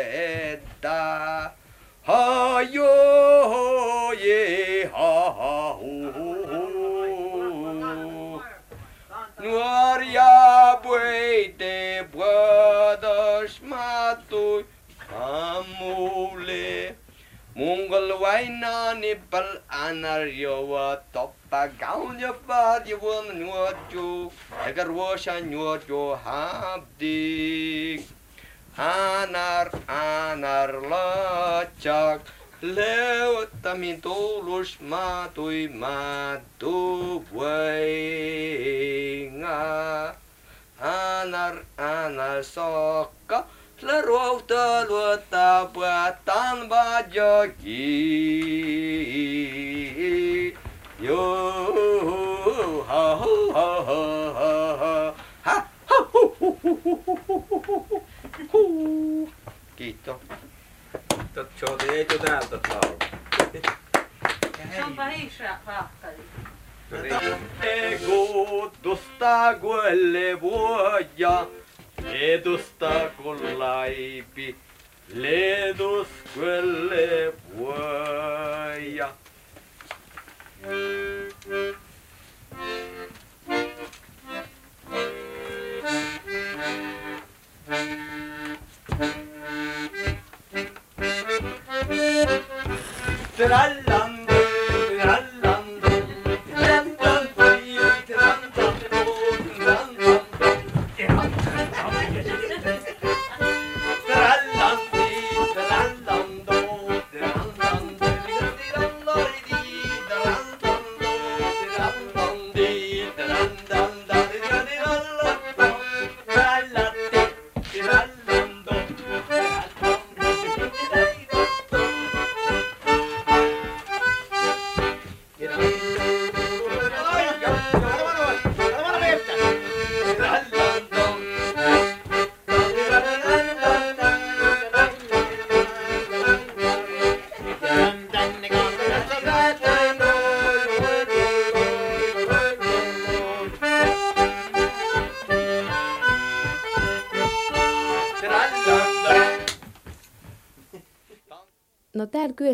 Ha, 2.02 2.62
joo, 2.62 4.14
je, 4.14 4.90
ha, 4.94 5.32
ha, 5.32 5.74
hu. 5.74 6.11
wainanibal 18.22 19.50
anaryowa 19.84 20.88
toppa 21.14 21.62
gaunyapa 21.82 22.62
diwan 22.86 23.28
nuwajo 23.40 24.32
egarwasha 24.70 25.36
nuwajo 25.50 26.04
habdik 26.26 28.02
anar 28.78 29.68
anar 29.90 30.72
lachak 30.92 32.22
leutamito 32.62 34.18
lushma 34.46 35.06
tui 35.34 35.68
matu 35.82 36.78
buenga 37.34 37.60
anar 40.78 41.56
anar 41.78 42.40
sok 42.46 43.21
Tlarovta 43.82 44.86
luta 44.86 45.66
batan 45.74 46.70
bajoki. 46.70 47.74
Yo 51.02 51.26
ha 52.88 53.18
ho 53.18 53.34
ha 53.58 53.70
ha 53.90 54.06
ha 54.38 55.16
ha 55.42 55.66
ho 58.52 58.70
Ciò 61.58 61.76
detto 61.76 62.18
tanto, 62.18 62.60
Paolo. 62.60 62.98
Non 64.78 64.94
parisce, 64.94 65.58
fatta. 65.64 66.14
Ego, 67.60 68.72
dostagua 68.80 69.88
e 69.88 69.96
le 69.96 70.36
voglia. 70.36 71.61
Ledusta 72.22 73.10
kolaipi, 73.18 74.56
ledus 75.22 76.08
quelle 76.36 77.34
vuoia. 77.56 79.10
Tra 93.36 93.64
la 93.88 94.01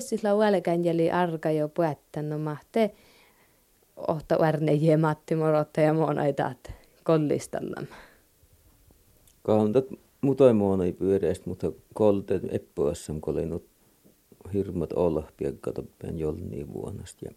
kyössillä 0.10 0.34
on 0.34 0.54
jälkeen 0.54 1.14
arka 1.14 1.52
jo 1.52 1.70
puettanut 1.70 2.42
mahte 2.42 2.92
ohta 4.08 4.38
värne 4.40 4.98
Matti 4.98 5.36
Morotta 5.36 5.82
ja 5.82 5.94
monaitaat 5.94 6.72
kollistallamme. 7.04 7.88
Kauntat 9.44 9.86
muutoi 10.22 10.54
muonoi 10.54 10.92
pyöreästä, 10.94 11.50
mutta 11.50 11.72
kolte 11.94 12.40
eppuassa 12.50 13.14
kun 13.22 13.34
oli 13.34 13.62
hirmat 14.54 14.94
olla 14.94 15.24
piekkaton 15.38 15.88
jolni 16.16 16.74
vuonnasta. 16.74 17.26
Ja 17.26 17.32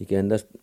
ikään 0.00 0.28
tästä 0.28 0.58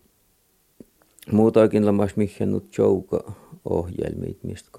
muutakin 1.32 1.86
lamas 1.86 2.16
mihin 2.16 2.52
nyt 2.52 2.78
jouka 2.78 3.32
ohjelmit, 3.64 4.44
mistä 4.44 4.70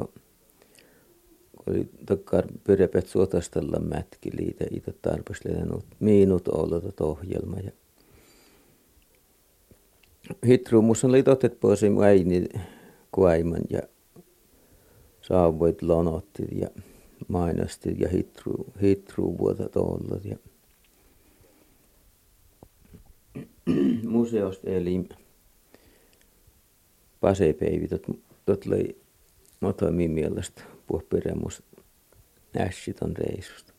oli 1.70 1.90
takkar 2.06 2.48
pyöreät 2.64 3.08
suotastella 3.08 3.80
mätki 3.80 4.30
liitä 4.38 4.66
itse 4.72 4.94
tarpeeksi 5.02 5.50
miinut 6.00 6.48
olla 6.48 6.82
ohjelma. 7.00 7.58
Ja 7.60 7.72
Hitrumus 10.48 11.06
oli 11.06 11.24
totet 11.24 11.60
pois 11.60 11.82
äini 12.04 12.50
kuaiman 13.12 13.62
ja 13.70 13.82
saavoit 15.22 15.82
lonottit 15.82 16.52
ja 16.52 16.68
mainostit 17.28 18.00
ja 18.00 18.10
hitru, 18.10 18.66
hitru 18.82 19.38
vuotat 19.38 19.78
ollat 19.78 20.26
ja 20.26 20.38
museosta 24.10 24.70
eli 24.70 25.10
pasepeivi 27.20 27.88
tot, 27.88 28.04
tot 28.46 28.66
löi 28.66 28.96
motomi 29.60 30.08
mielestä 30.08 30.62
puhperemus 30.88 31.64
nässit 32.54 32.98
reissusta. 33.18 33.74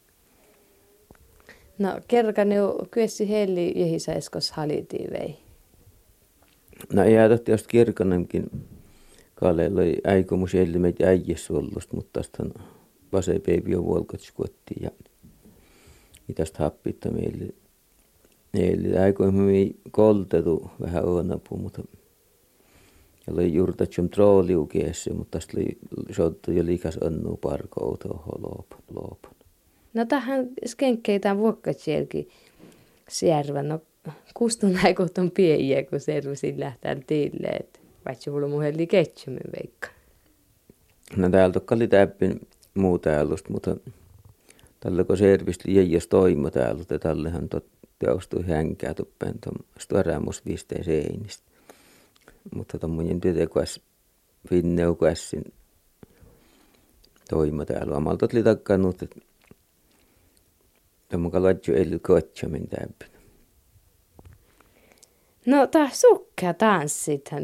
No 1.78 2.00
kerran 2.08 2.52
jo 2.52 2.78
kyessi 2.90 3.28
helli 3.28 3.72
jehisä 3.76 4.12
eskos 4.12 4.50
halitiin 4.50 5.10
vei. 5.10 5.36
No 6.92 7.02
ei 7.02 7.18
ajatella 7.18 7.42
jos 7.48 7.66
kirkonenkin 7.66 8.50
Kaleella 9.34 9.80
oli 9.80 9.96
aikomus 10.04 10.52
meitä 10.78 11.06
äijässä 11.06 11.52
ollut, 11.52 11.92
mutta 11.92 12.20
tästä 12.20 12.44
vase 13.12 13.38
peipi 13.38 13.76
on 13.76 13.84
vuolkats 13.84 14.32
kotiin 14.32 14.82
ja 14.82 14.90
tästä 16.34 16.62
happitta 16.62 17.10
meille. 17.10 17.54
Eli 18.54 18.98
aikoimme 18.98 19.70
koltetu 19.90 20.70
vähän 20.80 21.04
oonapu, 21.04 21.56
mutta 21.56 21.82
oli 23.32 23.54
juurta 23.54 23.86
tjom 23.86 24.08
trooliukeessa, 24.08 25.14
mutta 25.14 25.38
tästä 25.38 25.52
oli 25.56 25.78
sottu 26.12 26.52
jo 26.52 26.64
liikas 26.64 26.98
onnu 26.98 27.36
parko 27.36 27.84
outoho 27.84 28.38
loopun. 28.38 28.78
loopun. 28.94 29.30
No 29.94 30.04
tähän 30.04 30.48
skenkkeitään 30.66 31.38
vuokkatsielkin 31.38 32.28
siervä. 33.08 33.62
No 33.62 33.80
kustun 34.34 34.78
aikoton 34.84 35.30
pieniä, 35.30 35.82
kun 35.82 36.00
servusin 36.00 36.60
lähtää 36.60 36.96
tiille, 37.06 37.46
että 37.46 37.78
vaikka 38.06 38.30
mulla 38.30 38.48
muhelli 38.48 38.86
ketsumin 38.86 39.52
veikka. 39.60 39.88
No 41.16 41.30
täältä 41.30 41.60
oli 41.70 41.88
täppin 41.88 42.40
muu 42.74 42.98
täällä, 42.98 43.34
mutta 43.48 43.76
tällä 44.80 45.04
kun 45.04 45.16
servisti 45.16 45.74
jäijäs 45.74 46.08
täällä, 46.52 46.82
että 46.82 46.98
tällehän 46.98 47.48
tot 47.48 47.66
teostui 47.98 48.46
hänkää 48.46 48.94
tuppeen 48.94 49.34
tuon 49.44 49.56
storämus 49.78 50.44
viisteen 50.46 50.84
seinistä. 50.84 51.47
Mutta 52.54 52.78
tommoinen 52.78 53.20
tytekäs 53.20 53.80
finneukässin 54.48 55.44
toima 57.30 57.64
täällä. 57.64 57.96
Amalta 57.96 58.28
oli 58.32 58.42
takkanut, 58.42 59.02
että 59.02 59.20
tommoinen 61.08 61.42
laitju 61.42 61.74
ei 61.74 61.98
kotsamin 62.02 62.68
täppin. 62.68 63.18
No 65.46 65.66
tää 65.66 65.88
sukka 65.92 66.54
tanssithan 66.54 67.42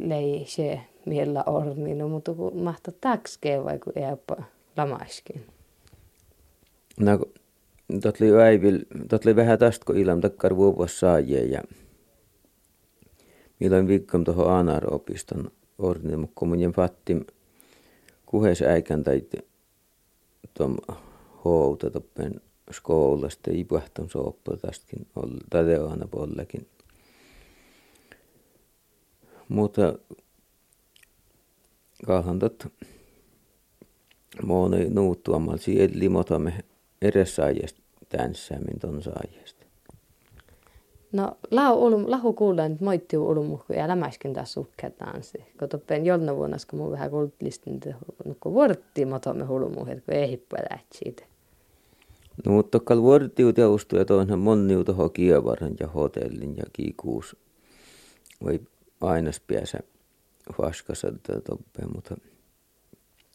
lei 0.00 0.44
se 0.48 0.80
miellä 1.06 1.42
orni, 1.46 1.94
no 1.94 2.08
mutta 2.08 2.34
kun 2.34 2.62
mahta 2.62 2.92
takskee 3.00 3.64
vai 3.64 3.78
kun 3.78 3.92
ei 3.96 4.36
lamaskin. 4.76 5.46
No 7.00 7.18
tot 8.02 8.16
oli 8.20 8.42
äivil, 8.42 8.78
tot 9.08 9.26
oli 9.26 9.36
vähän 9.36 9.58
tästä 9.58 9.86
kun 9.86 9.96
ilman 9.96 10.20
takkar 10.20 10.56
vuovas 10.56 11.00
saajia 11.00 11.44
ja 11.46 11.62
milloin 13.62 13.88
viikkom 13.88 14.24
tuohon 14.24 14.50
Anar-opiston 14.50 15.50
orni, 15.78 16.16
mutta 16.16 16.44
mun 16.44 16.72
fattim 16.76 17.24
kuhes 18.26 18.62
äikän 18.62 19.04
tai 19.04 19.22
tuon 20.54 20.78
houta 21.44 21.90
toppen 21.90 22.40
skoulasta 22.72 23.50
ja 23.50 23.58
ipuhtam 23.58 24.08
sooppa 24.08 24.56
tästäkin, 24.56 25.06
tai 25.50 25.64
teoana 25.64 26.08
pollekin. 26.08 26.66
Mutta 29.48 29.98
kahan 32.06 32.38
tot 32.38 32.66
muoni 34.42 34.90
nuuttuamal 34.90 35.56
sielli 35.56 36.08
motamme 36.08 36.64
edessaajasta 37.02 37.80
tänssäämin 38.08 38.78
ton 38.80 39.02
saajasta. 39.02 39.61
No 41.12 41.36
lahu, 41.50 41.86
ulum, 41.86 42.04
lahu 42.06 42.32
kuulen, 42.32 42.72
että 42.72 42.84
moittiu 42.84 43.28
ulumuhku 43.28 43.72
ja 43.72 43.88
lämäskin 43.88 44.32
taas 44.32 44.54
tanssi. 44.98 45.38
Kun 45.58 45.68
toppen 45.68 46.06
jolna 46.06 46.36
vuonna, 46.36 46.56
kun 46.70 46.78
mun 46.78 46.90
vähän 46.90 47.10
kultlistin, 47.10 47.80
no 48.24 48.34
kun 48.40 48.52
vuortti 48.52 49.04
motamme 49.04 49.44
hulumuhet, 49.44 50.04
kun 50.04 50.14
ei 50.14 50.30
hippää 50.30 50.78
siitä. 50.92 51.24
No 52.46 52.52
mutta 52.52 52.80
kal 52.80 53.02
vuorttiu 53.02 53.52
teustu 53.52 53.96
ja 53.96 54.04
toinhan 54.04 54.38
monni 54.38 54.84
toho 54.84 55.08
kievaran 55.08 55.74
ja 55.80 55.88
hotellin 55.88 56.56
ja 56.56 56.64
kiikuus. 56.72 57.36
Voi 58.44 58.60
aina 59.00 59.30
pääsä 59.46 59.78
vaskassa 60.58 61.12
toppe, 61.44 61.86
mutta 61.94 62.16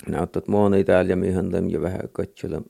näyttät 0.07 0.47
moni 0.47 0.83
täällä 0.83 1.11
ja 1.11 1.15
mihin 1.15 1.51
läm 1.51 1.69
ja 1.69 1.81
vähän 1.81 2.09
katsella 2.11 2.61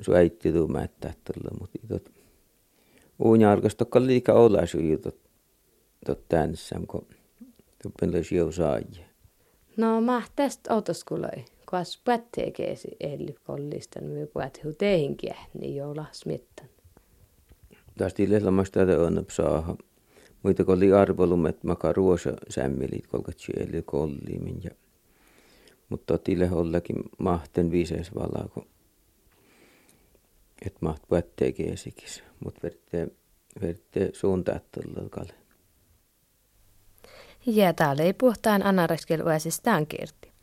suäitti 0.00 0.52
tuu 0.52 0.68
mättähtällä, 0.68 1.50
mutta 1.60 1.78
itot 1.84 2.21
uunjarkas 3.24 3.74
tokka 3.74 4.06
liika 4.06 4.32
olla 4.32 4.66
sujutot 4.66 5.16
tot 6.06 6.28
tänssän, 6.28 6.86
kun 6.86 7.06
tuppen 7.82 8.12
löisi 8.12 8.36
jo 8.36 8.52
saajia. 8.52 9.06
No 9.76 10.00
mä 10.00 10.22
tästä 10.36 10.74
autoskuloi, 10.74 11.44
kun 11.70 11.78
as 11.78 12.00
pätteekeesi 12.04 12.88
eli 13.00 13.34
kollistan 13.46 14.04
myy 14.04 14.26
pätehuu 14.26 14.72
teihinkin, 14.72 15.34
niin 15.60 15.76
joula 15.76 16.06
smittan. 16.12 16.66
Tästä 17.98 18.22
ilmeisesti 18.22 18.78
tätä 18.78 19.00
on 19.00 19.24
saada 19.30 19.76
Muita 20.42 20.64
kun 20.64 20.76
oli 20.76 20.92
arvolumet 20.92 21.64
maka 21.64 21.92
ruosa 21.92 22.32
sämmilit 22.48 23.06
kolkatsi 23.06 23.52
eli 23.56 23.82
kollimin 23.82 24.60
ja 24.64 24.70
mutta 25.88 26.18
tille 26.18 26.50
ollakin 26.50 26.96
mahten 27.18 27.70
viiseis 27.70 28.14
valaa, 28.14 28.48
kun 28.54 28.66
et 30.66 30.76
maht 30.80 31.02
puettee 31.08 31.52
keesikis, 31.52 32.24
mutta 32.44 32.60
verte, 32.62 33.08
verte 33.60 34.10
suuntaat 34.12 34.64
kalle. 35.10 35.34
Ja 37.46 37.72
täällä 37.72 38.02
ei 38.02 38.12
puhtaan 38.12 38.62
anareskel 38.62 39.20
uäsistään 39.26 39.86
kerti. 39.86 40.31